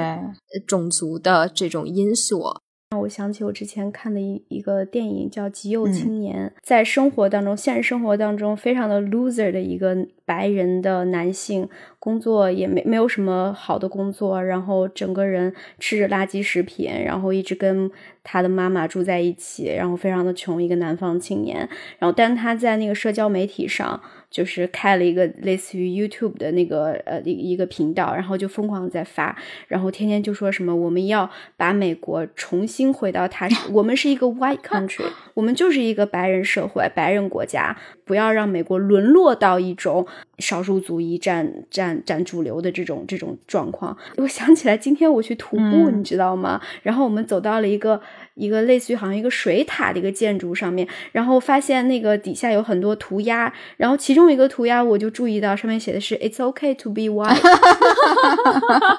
[0.68, 2.44] 种族的这种因素。
[2.92, 6.54] 让我想起我之前看的一一个电影，叫《极右青年》。
[6.64, 11.68] 在生活当中，现实生活当中，非常的 loser 的一个白人的男性，
[12.00, 17.92] 工作也没没有什么好的工作，然后整个人吃着垃圾食品，然后一直跟
[18.24, 21.58] 他的妈妈住在一起，然后非常的穷，一个南方青年。
[22.00, 24.02] 然后，但他在那个社交媒体上。
[24.30, 29.38] 就是开了一个类似于 YouTube 的那个呃一一个频道，然后就疯狂在发，
[29.68, 40.06] 然后天天就说什么我们要把美国重新回到它， 我们是一个 White country， 我们就是一个白人社会、白人国家，不要让美国沦落到一种
[40.40, 43.98] 少数族裔占占占主流的这种这种状况。
[44.18, 46.62] 我想起来今天我去徒步，你知道吗？
[46.84, 48.02] 然后我们走到了一个。
[48.38, 57.38] 一个类似于好像一个水塔的一个建筑上面，然后发现那个底下有很多涂鸦，然后其中一个涂鸦我就注意到上面写的是 "It's okay to be white"，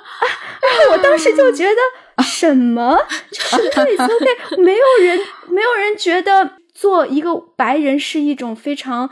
[0.90, 2.98] 我当时就觉得什么
[3.31, 9.09] 就是 It's okay，没有人没有人觉得做一个白人是一种非常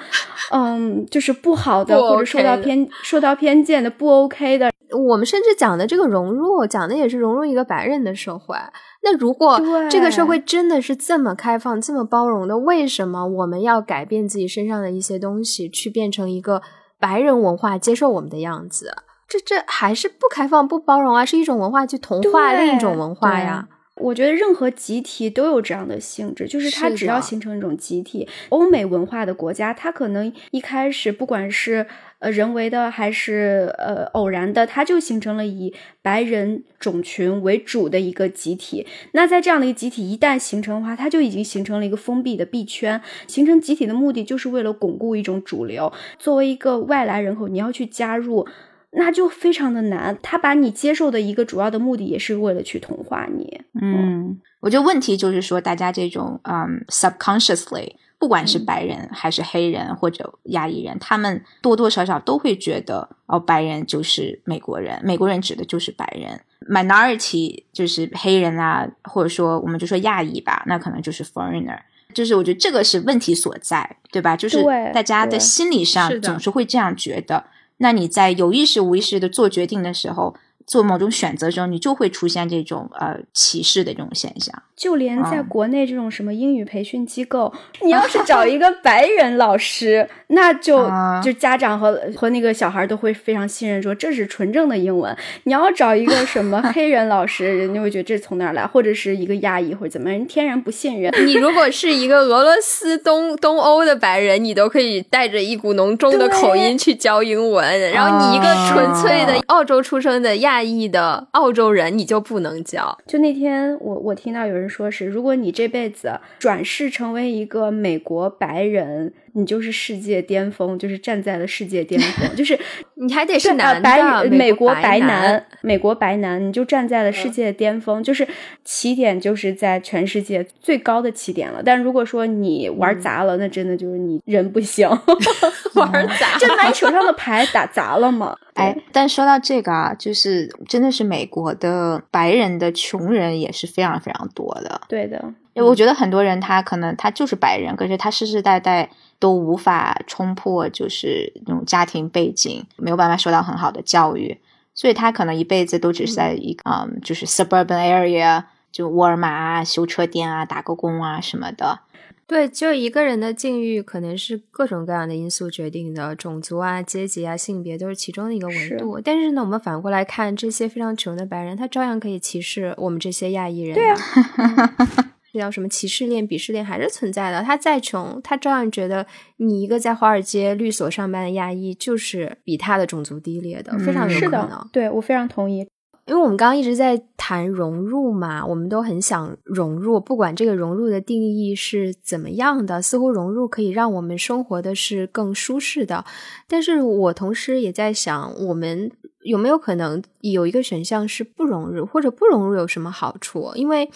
[0.53, 4.71] 嗯就是不好的或者受到偏受到偏见的不 OK 的。
[4.93, 8.57] 我们甚至讲的这个融入，讲的也是融入一个白人的社会。
[9.03, 16.63] 那如果这个社会真的是这么开放、这么包容的，为什么我们要改变自己身上的一些东西，去变成一个
[16.99, 18.91] 白人文化接受我们的样子？
[19.29, 21.25] 这这还是不开放、不包容啊？
[21.25, 23.69] 是一种文化去同化另一种文化呀？
[23.97, 31.87] 我觉得任何集体都有这样的性质，就是它只要形成一种集体，欧美文化的国家，它可能一开始不管是。
[32.19, 38.87] 呃，人为的还是呃偶然的，它就形成了以白人种群为主的一个集体。
[39.13, 43.03] 那在这样的一个集体一旦形成的话，它就已经形成了一个封闭的币圈。
[43.27, 45.93] 形成集体的目的就是为了巩固一种主流。
[46.19, 48.49] 作为一个外来人口，你要去加入，
[48.97, 50.19] 那就非常的难。
[50.23, 53.61] 他把你接受的一个主要的目的，也是为了去同化你。
[53.81, 57.93] 嗯，我觉得问题就是说，大家这种嗯，subconsciously。
[58.19, 71.79] 不管是白人还是黑人或者亚裔人，他们多多少少都会觉得哦，白人就是美国人，美国人指的就是白人，minority 就是黑人啊，或者说我们就说亚裔吧，那可能就是 foreigner。
[72.15, 74.35] 就是我觉得这个是问题所在，对吧？
[74.35, 77.45] 就是大家的心理上总是会这样觉得。
[77.79, 80.35] 那你在有意识无意识的做决定的时候。
[80.67, 84.63] 做某种选择时候，你就会出现这种呃歧视的这种现象。
[84.75, 87.51] 就连在国内这种什么英语培训机构，
[87.83, 90.91] 你要是找一个白人老师，那就
[91.23, 95.17] 就家长和和那个小孩都会非常信任，说这是纯正的英文。
[95.45, 101.11] 你要找一个什么 黑人老师，人家会觉得这从哪儿来，或者是一个亚裔或者怎么样，人天然不信任。
[101.27, 110.56] 你如果是一个俄罗斯东东欧的白人，你都可以带着一股浓重的口音去教英文，然后你一个纯粹的澳洲出生的亚。
[110.57, 112.99] 亚裔的澳洲人，你就不能教。
[113.07, 119.13] 就那天，我我听到有人说是，如果你这辈子转世成为一个美国白人。
[119.39, 122.59] 你就是世界巅峰，就是站在了世界巅峰， 就是
[122.97, 128.27] 你还得是男的，美国白男，美国白男，你就站在了世界巅峰，就是
[128.65, 131.63] 起点就是在全世界最高的起点了。
[131.63, 134.89] 但如果说你玩砸了，那真的就是你人不行，
[135.77, 138.35] 玩砸，就拿你手上的牌打砸了嘛。
[138.55, 144.81] 哎，但说到这个啊，就是真的是美国的白人的穷人也是非常非常多的。
[144.89, 145.23] 对的，
[145.53, 148.89] 因为我觉得很多人他可能他就是白人，可是他世世代代。
[149.19, 154.39] 都无法冲破，就是那种家庭背景，没有办法受到很好的教育，
[154.75, 161.81] 所以他可能一辈子都只是在一个嗯，就是 suburban area，就沃尔玛啊、修车店啊、打个工啊什么的。
[162.29, 169.01] 对，就一个人的境遇，可能是各种各样的因素决定的，种族啊、阶级啊、性别都是其中的一个维度。
[169.01, 173.77] 但是呢，我们反过来看，这些非常穷的白人，他照样可以歧视我们这些亚裔人。
[173.77, 173.97] 对啊。
[175.39, 177.43] 叫什么歧视链、鄙视链还是存在的。
[177.43, 179.07] 他再穷，他照样觉得
[179.37, 184.69] 你一个在华尔街律所上班的亚裔就是比他的种族低劣的，非常有可能。
[184.73, 185.59] 对我非常同意，
[186.07, 196.05] 因为我们刚刚一直在谈融入嘛，我们都很想融入，不管这个融入的定义是怎么样的，似乎融入可以让我们生活的是更舒适的。
[196.49, 198.91] 但是我同时也在想，我们
[199.23, 203.53] 有没有可能有一个选项是不融入，或者不融入有什么好处？
[203.55, 203.91] 因为。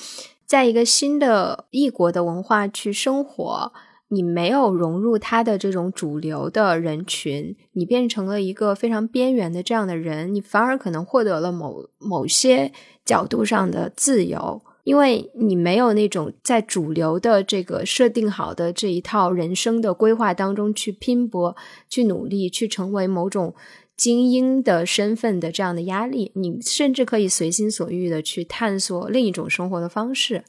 [0.50, 3.72] 在一个新的异国的文化去生活，
[4.08, 12.72] 你没有融入他的这种主流的人群，你变成了一个非常边缘的这样的人，你反而可能获得了某某些
[13.04, 21.54] 角度上的自由，因为你没有那种在主流的这个设定好的这一套人生的规划当中去拼搏、
[21.88, 23.54] 去努力、去成为某种。
[24.00, 30.42] 精英的身份的这样的压力，你甚至可以随心所欲的去探索另一种生活的方式。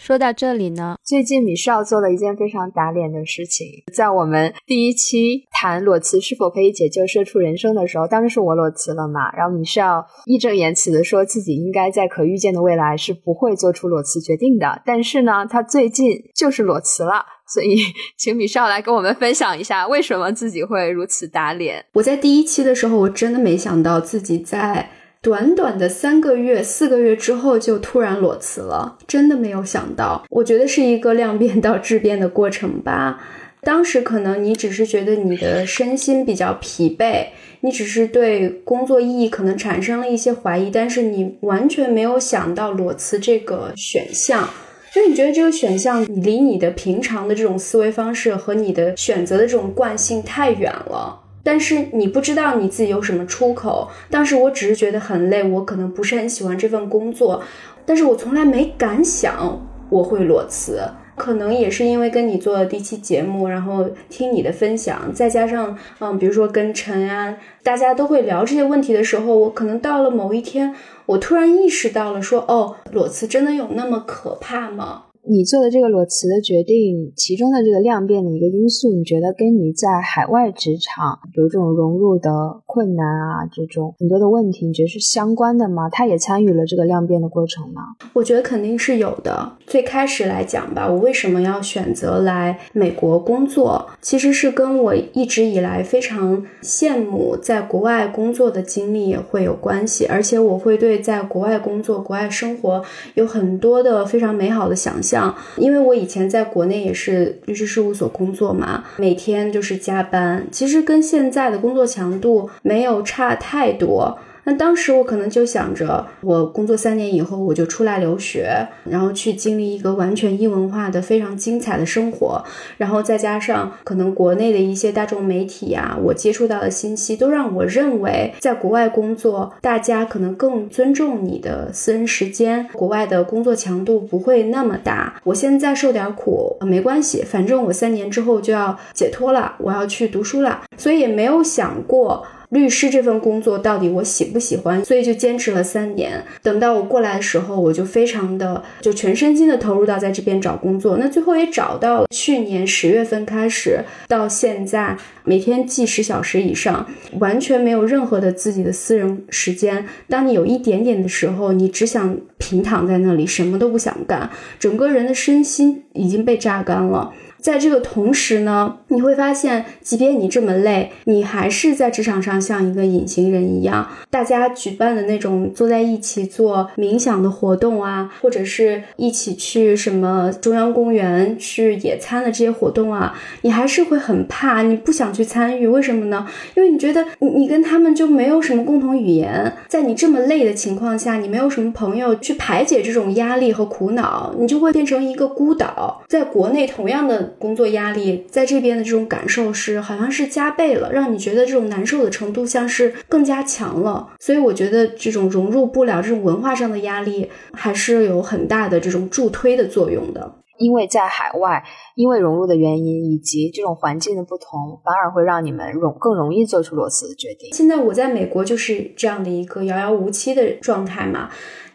[0.00, 3.66] 说到这里呢，最近米少做了一件非常打脸的事情。
[3.94, 14.80] 在我们第一期谈裸辞是否可以解救社畜人生的时候，当时是我裸辞了嘛，然后米少义正言辞的说自己应该在可预见的未来是不会做出裸辞决定的。
[14.86, 17.26] 但是呢，他最近就是裸辞了。
[17.46, 17.76] 所以，
[18.16, 21.84] 请米少来跟我们分享一下，为什么自己会如此打脸？
[21.92, 24.88] 我在第一期的时候，我真的没想到自己在
[25.22, 30.24] 短短的三个月、四个月之后就突然裸辞了，真的没有想到。
[30.30, 33.20] 我觉得是一个量变到质变的过程吧。
[33.60, 37.26] 当时可能你只是觉得你的身心比较疲惫，
[37.60, 44.48] 你只是对工作意义可能产生了一些怀疑，但是你完全没有想到裸辞这个选项。
[44.90, 53.88] 就你觉得这个选项你离你的平常的这种思维方式和你的选择的这种惯性太远了，但是你不知道你自己有什么出口。
[54.10, 57.42] 当时我只是觉得很累，我可能不是很喜欢这份工作，
[57.84, 60.82] 但是我从来没敢想我会裸辞。
[61.16, 70.74] 可能也是因为跟你做了第一期节目，然后听你的分享，再加上嗯，比如说跟陈安，大家都会聊这些问题的时候，我可能到了某一天。
[71.04, 75.02] 我突然意识到了，说哦，裸辞真的有那么可怕吗？
[75.28, 82.30] 你做的这个裸辞的决定，其中的这个量变的一个因素，你觉得跟你在海外职场有这种融入的
[82.64, 85.90] 困难啊，这种很多的问题，你觉得是相关的吗？
[85.90, 87.82] 他也参与了这个量变的过程吗？
[88.14, 89.58] 我觉得肯定是有的。
[89.66, 102.82] 最开始来讲吧，我为什么要选择来美国工作，其实是跟我一直以来非常羡慕在国外工作的经历也会有关系，而且我会对在国外工作、国外生活
[103.14, 105.09] 有很多的非常美好的想象。
[105.10, 114.18] 像，因为我以前在国内也是律师事务所工作嘛，每天就是加班，其实跟现在的工作强度没有差太多。
[114.44, 122.42] 那当时我可能就想着，我工作三年以后我就出来留学，然后去经历一个完全异文化的非常精彩的生活，
[122.78, 135.20] 然后再加上可能国内的一些大众媒体啊，我接触到的信息都让我认为，在国外工作，大家可能更尊重你的私人时间，国外的工作强度不会那么大。
[135.24, 142.26] 我现在受点苦没关系，反正我三年之后就要解脱了，我要去读书了，所以也没有想过。
[142.50, 144.84] 律师这份工作到底我喜不喜欢？
[144.84, 146.22] 所以就坚持了三年。
[146.42, 150.96] 等到我过来的时候，我就非常的就全身心的投入到在这边找工作。
[150.98, 152.06] 那最后也找到了。
[152.10, 156.86] 去年十月份开始到现在，每天记十小时以上，
[157.20, 159.86] 完全没有任何的自己的私人时间。
[160.08, 164.28] 当你有一点点的时候，你只想平躺在那里，什么都不想干，
[164.58, 167.12] 整个人的身心已经被榨干了。
[167.40, 173.88] 在这个同时呢，你会发现，即便你这么累，你还是在职场上像一个隐形人一样。
[174.10, 185.66] 大家举办的那种坐在一起做冥想的活动啊，或者是一起去什么中央公园去野餐的这些活动啊，你还是会很怕，你不想去参与。
[185.66, 186.26] 为什么呢？
[186.54, 196.02] 因为你觉得你你跟他们就没有什么共同语言，在你这么累的情况下，你没有什么朋友去排解这种压力和苦恼，你就会变成一个孤岛。
[196.06, 197.29] 在国内，同样的。
[197.38, 204.08] 工作压力在这边的这种感受是好像是加倍了，让你觉得这种难受的程度像是更加强了。
[204.18, 210.39] 所以我觉得这种融入不了这种文化上的压力，还是有很大的这种助推的作用的。
[210.60, 211.64] 因为在海外，
[211.96, 217.52] 因为融入的原因以及这种环境的不同，反而会让你们容更容易做出裸辞的决定。
[217.52, 221.30] 现在我在美国就是这样的一个遥遥无期的状态嘛。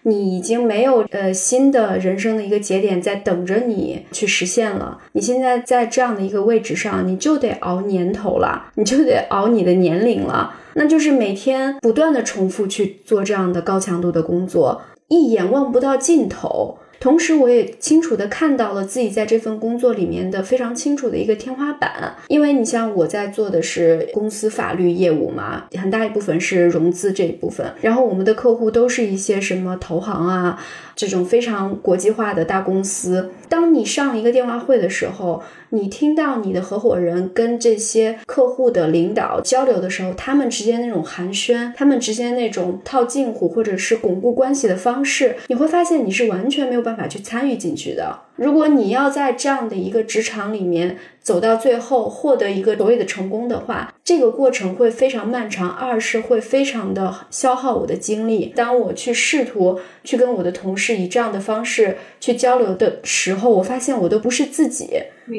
[0.07, 4.99] 你已经没有呃新的人生的一个节点在等着你去实现了。
[5.13, 10.53] 你现在在这样的一个位置上，你就得熬年头了，你就得熬你的年龄了。
[10.75, 16.77] 那就是每天不断的重复去做这样的高强度的工作，一眼望不到尽头。
[16.99, 30.59] 同时，我也清楚的看到了自己在这份工作里面的非常清楚的一个天花板，因为你像我在做的是公司法律业务嘛，很大一部分是融资这一部分，然后我们的客户都是一些什么投行啊。
[30.95, 48.19] 这种非常国际化的大公司，当你上一个电话会的时候，你听到你的合伙人跟这些客户的领导交流的时候，他们之间那种寒暄，他们之间那种套近乎或者是巩固关系的方式，你会发现你是完全没有办法去参与进去的。
[48.35, 58.51] 如果你要在这样的一个职场里面走到最后，获得一个所谓的成功的话，这个过程会非常漫长，二是会非常的消耗我的精力。
[58.55, 64.89] 当我去试图去跟我的同事以这样的方式去交流的时候，我发现我都不是自己。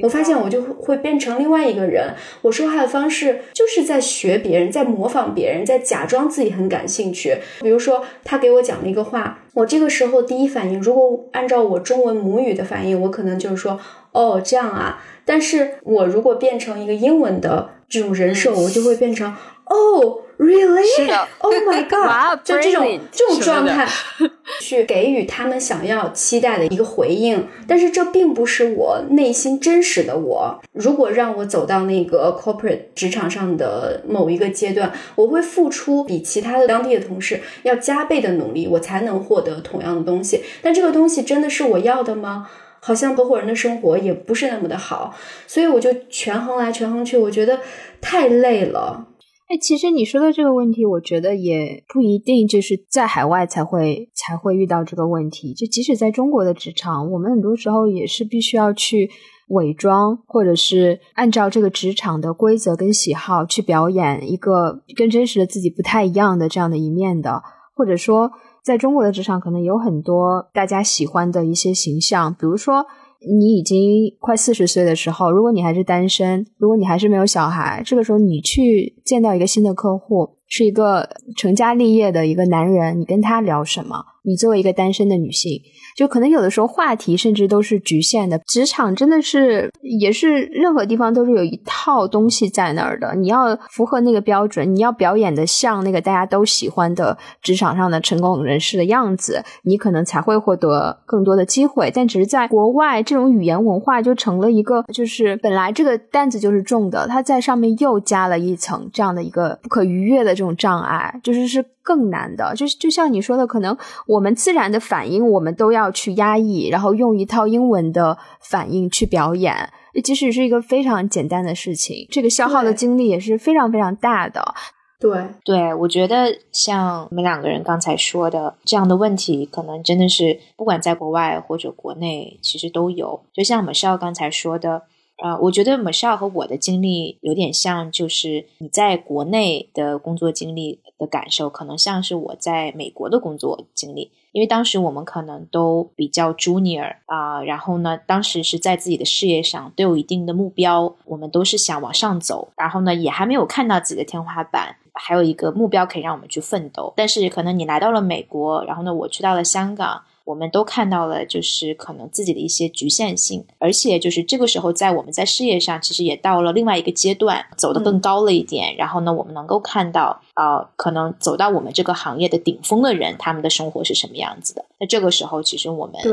[0.02, 7.36] 我发现我就会变成另外一个人，我说话的方式就是在学别人，在模仿别人，在假装自己很感兴趣。
[7.60, 13.78] 比如说，他给我讲了一个话，我这个时候第一反应，如果按照我中文母语的反应，我可能就是说，
[14.12, 15.02] 哦，这样啊。
[15.24, 19.34] 但是我如果变成一个英文的这种人设，我就会变成，
[19.66, 20.22] 哦。
[20.38, 21.10] Really?
[21.38, 22.44] Oh my god!
[22.44, 23.88] 就这种这种状态，
[24.60, 30.60] 去给予他们想要期待的一个回应，但是这并不是我内心真实的我。
[30.72, 40.44] 如果让我走到那个 corporate 职场上的某一个阶段，我会付出比其他的当地的同事要加倍的努力，我才能获得同样的东西。
[40.60, 42.48] 但这个东西真的是我要的吗？
[42.80, 45.12] 好像合伙人的生活也不是那么的好，
[45.46, 47.58] 所以我就权衡来权衡去，我觉得
[48.00, 49.06] 太累了。
[49.48, 55.54] 哎，其实你说的这个问题，我觉得也不一定就是在海外才会才会遇到这个问题。
[55.54, 59.08] 就即使在中国的职场，我们很多时候也是必须要去
[59.50, 67.40] 伪装，或者是按照这个职场的规则跟喜好去表演一个跟真实的自己不太一样的这样的一面的。
[67.76, 68.32] 或者说，
[68.64, 72.84] 在中国的职场，可能有很多大家喜欢的一些形象，比如说。
[73.28, 84.04] 你已经快四十岁的时候，如果你还是单身，如果你还是没有小孩，这个时候你去见到一个新的客户，是一个成家立业的一个男人，你跟他聊什么？
[84.26, 85.62] 你作为一个单身的女性。
[85.96, 101.90] 就可能有的时候话题甚至都是局限的，职场真的是也是任何地方都是有一套东西在那儿的，你要符合那个标准，你要表演的像那个大家都喜欢的职场上的成功人士的样子，你可能才会获得更多的机会。
[101.94, 111.64] 但只是在国外，这种语言文化就成了一个，就是本来这个担子就是重的，它在上面又加了一层这样的一个不可逾越的这种障碍，就是是。
[111.86, 113.78] 更难的，就是就像你说的，可能
[114.08, 119.54] 我们自然的反应，我们都要去压抑，然后用一套英文的反应去表演，
[120.02, 124.54] 即使是一个非常简单的事情，这个消耗的精力也是非常非常大的。
[124.98, 133.20] 对对，我觉得像我们两个人刚才说的这样的问题，可能真的是不管在国外或者国内，其实都有。
[133.32, 134.82] 就像我们少刚才说的。
[135.22, 144.12] 呃，我觉得 Michelle 和我的经历有点像，就是你在国内的工作经历的感受，可能像是我在美国的工作经历。
[144.32, 156.92] 因为当时我们可能都比较 junior 啊，然后呢，当时是在自己的事业上都有一定的目标，我们都是想往上走，然后呢，也还没有看到自己的天花板，还有一个目标可以让我们去奋斗。
[156.94, 160.02] 但是可能你来到了美国，然后呢，我去到了香港。
[160.26, 168.74] 我们都看到了，就是可能自己的一些局限性，而且就是这个时候，在我们在事业上其实也到了另外一个阶段，走得更高了一点。
[168.76, 174.64] 然后呢，我们能够看到啊，可能走到我们这个行业的顶峰的人，他们的生活是什么样子的。
[174.80, 176.12] 那这个时候，其实我们对。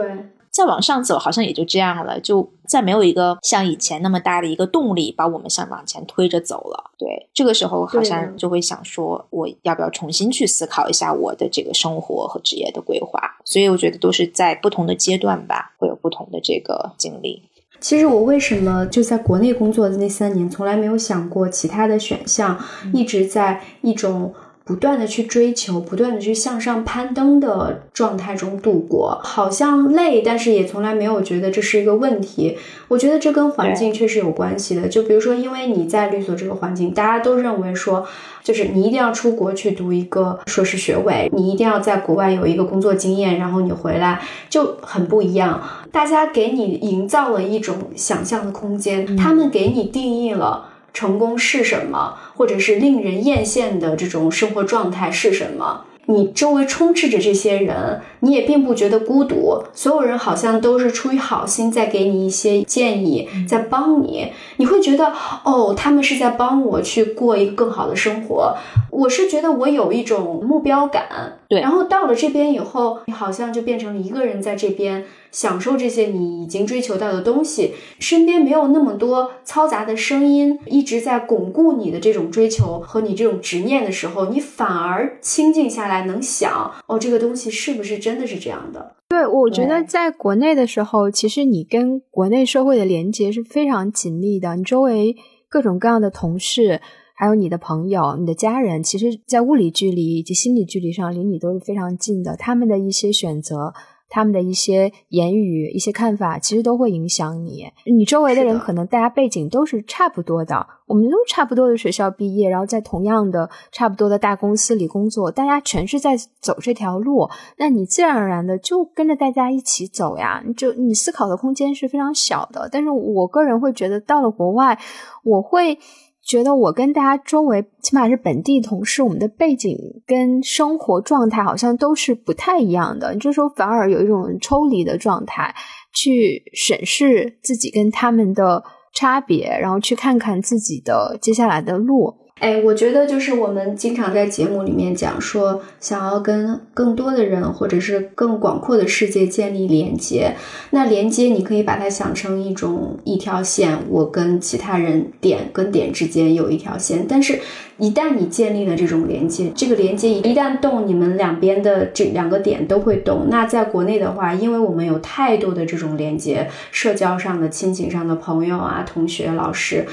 [0.53, 6.91] 再往上走，好像也就这样了，就再没有一个像以前那么大的一个动力把我们向往前推着走了。
[6.99, 13.19] 对，这个时候好像就会想说，我要不要重新去思考一下我的这个生活和职业的规划？
[13.43, 17.41] 所以我觉得都是在不同的阶段吧，会有不同的这个经历。
[17.79, 22.57] 其实我为什么就在国内工作的那三年，从来没有想过其他的选项，
[22.93, 24.33] 一直在一种。
[24.65, 32.57] 不断的去追求，不断的去向上攀登的状态中度过，好像累，但是也从来没有觉得这是一个问题。
[32.87, 34.87] 我觉得这跟环境确实有关系的。
[34.87, 38.05] 就比如说，因为你在律所这个环境，大家都认为说，
[38.41, 45.61] 就是你一定要出国去读一个硕士学位，你一定要在国外有一个工作经验，然后你回来就很不一样。
[45.91, 50.69] 大家给你营造了一种想象的空间，他们给你定义了。
[50.93, 55.85] 成功是什么，或者是令人艳羡的这种生活状态是什么？
[56.05, 59.63] 你周围充斥着这些人，你也并不觉得孤独。
[59.73, 64.33] 所有人好像都是出于好心在给你一些建议，在帮你。
[64.57, 65.13] 你会觉得，
[65.45, 68.57] 哦，他们是在帮我去过一个更好的生活。
[68.91, 71.39] 我是觉得我有一种目标感。
[71.53, 75.05] 对，然后到了这边以后，你好像就变成了一个人在这边。
[75.33, 88.95] 享受这些你已经追求到的东西，身边没有那么多嘈杂的声音，一直在巩固你的这种追求和你这种执念的时候，你反而清静下来，能想哦，这个东西是不是真的是这样的？
[89.09, 95.15] 对，我觉得在国内的时候，其实你跟国内社会的连接是非常紧密的，你周围
[95.49, 96.79] 各种各样的同事，
[97.23, 103.73] 还有你的朋友、你的家人，其实在物理距离以及心理距离上离你都是非常近的，他们的一些选择。
[104.09, 107.65] 他们的一些言语、一些看法，其实都会影响你。
[107.85, 120.43] 你周围的人可能大家背景都是差不多的，我们都差不多的学校毕业，然后在同样的差不多的大公司里工作，大家全是在走这条路，那你自然而然的就跟着大家一起走呀。
[120.55, 122.69] 就你思考的空间是非常小的。
[122.71, 124.77] 但是我个人会觉得，到了国外，
[125.23, 125.79] 我会。
[126.25, 133.15] 觉得我跟大家周围，起码是本地同事，我们的背景跟生活状态好像都是不太一样的。
[133.17, 135.53] 这时候反而有一种抽离的状态，
[135.93, 138.63] 去审视自己跟他们的
[138.93, 142.15] 差别，然后去看看自己的接下来的路。
[142.39, 150.35] 哎，我觉得就是我们经常在节目里面讲说，想要跟更多的人或者是更广阔的世界建立连接。
[150.71, 157.05] 那连接你可以把它想成一种一条线，我跟其他人点跟点之间有一条线。
[157.07, 157.39] 但是，
[157.77, 163.27] 一旦你建立了这种连接，这个连接一旦动，你们两边的这两个点都会动。
[163.29, 169.85] 那在国内的话，因为我们有太多的这种连接，社交上的、亲情上的朋友啊、同学、老师。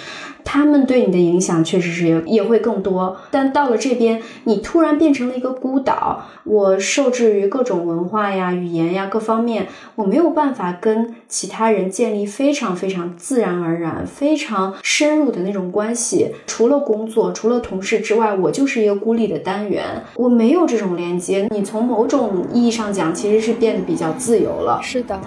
[0.43, 6.27] 他们对你的影响确实是也也会更多，但到了这边，你突然变成了一个孤岛。
[6.45, 9.67] 我受制于各种文化呀、语言呀各方面，
[9.97, 16.33] 我没有办法跟其他人建立非常非常自然而然、非常深入的那种关系。
[16.47, 19.85] 除了工作，除了同事之外，我就是一个孤立的单元，
[20.17, 21.47] 我没有这种连接。
[21.53, 24.81] 你从某种意义上讲，其实是变得比较自由了。
[24.83, 25.21] 是的。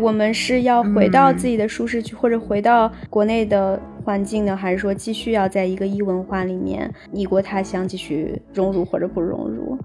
[0.00, 9.78] 我们是要回到自己的舒适区，或者回到国内的环境呢，还是说继续要在一个异文化里面异国他乡继续融入或者不融入？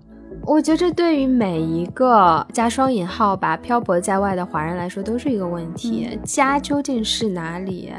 [0.47, 6.17] 我觉得这对于每一个加双引号吧漂泊在外的华人来说都是一个问题。
[6.23, 7.91] 家究竟是哪里？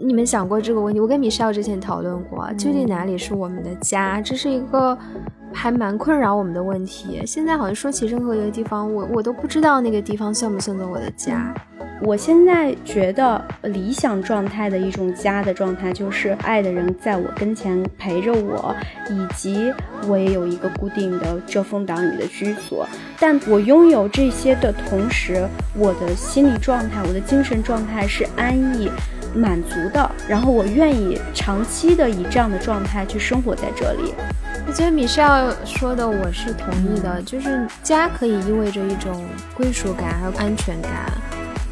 [0.00, 0.98] 你们想过这个问题？
[0.98, 4.22] 我跟米少之前讨论过，究竟哪里是我们的家？
[4.22, 4.96] 这是一个。
[5.52, 7.22] 还蛮困扰我们的问题。
[7.24, 11.54] 现在好像说起任何一个地方，我我都不知道那个地方算不算作我的家。
[12.02, 18.74] 我现在觉得理想状态的一种家的状态，就是爱的人在我跟前陪着我，
[19.08, 19.72] 以及
[20.06, 22.86] 我也有一个固定的遮风挡雨的居所。
[23.18, 28.90] 但我拥有这些的同时，我的心理状态、我的精神状态是安逸。
[29.34, 34.14] 满足的，然后我愿意长期的以这样的状态去生活在这里。
[34.66, 41.12] 我觉得米少说的我是同意的，就是家可以意味着一种归属感还有安全感。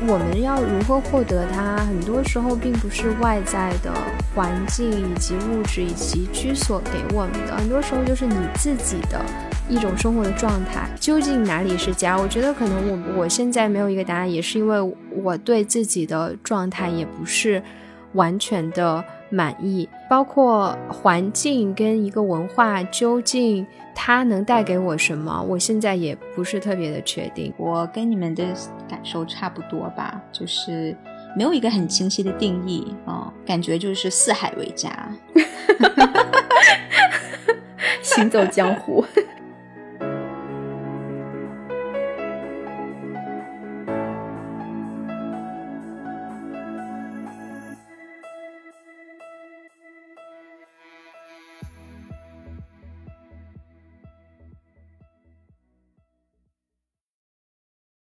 [0.06, 1.76] 我们要如何获得它？
[1.76, 3.92] 很多时候并不是外在的
[4.34, 9.24] 环境以及物质以及居所给我们的，很多时候就是你自己的
[9.68, 10.88] 一种生活的状态。
[10.98, 12.18] 究竟哪里是家？
[12.18, 17.62] 我觉得可能我我现在没有一个答案，也是因为我对自己的状态也不是
[18.14, 23.66] 完全的满意，包括环境跟一个文化究竟。
[23.96, 25.42] 它能带给我什么？
[25.42, 27.52] 我现在也不是特别的确定。
[27.56, 28.44] 我跟你们的
[28.88, 30.96] 感受差不多吧，就是
[31.36, 34.90] 没有一个很清晰的定义啊，感觉就是四海为家，
[38.02, 39.04] 行走江湖。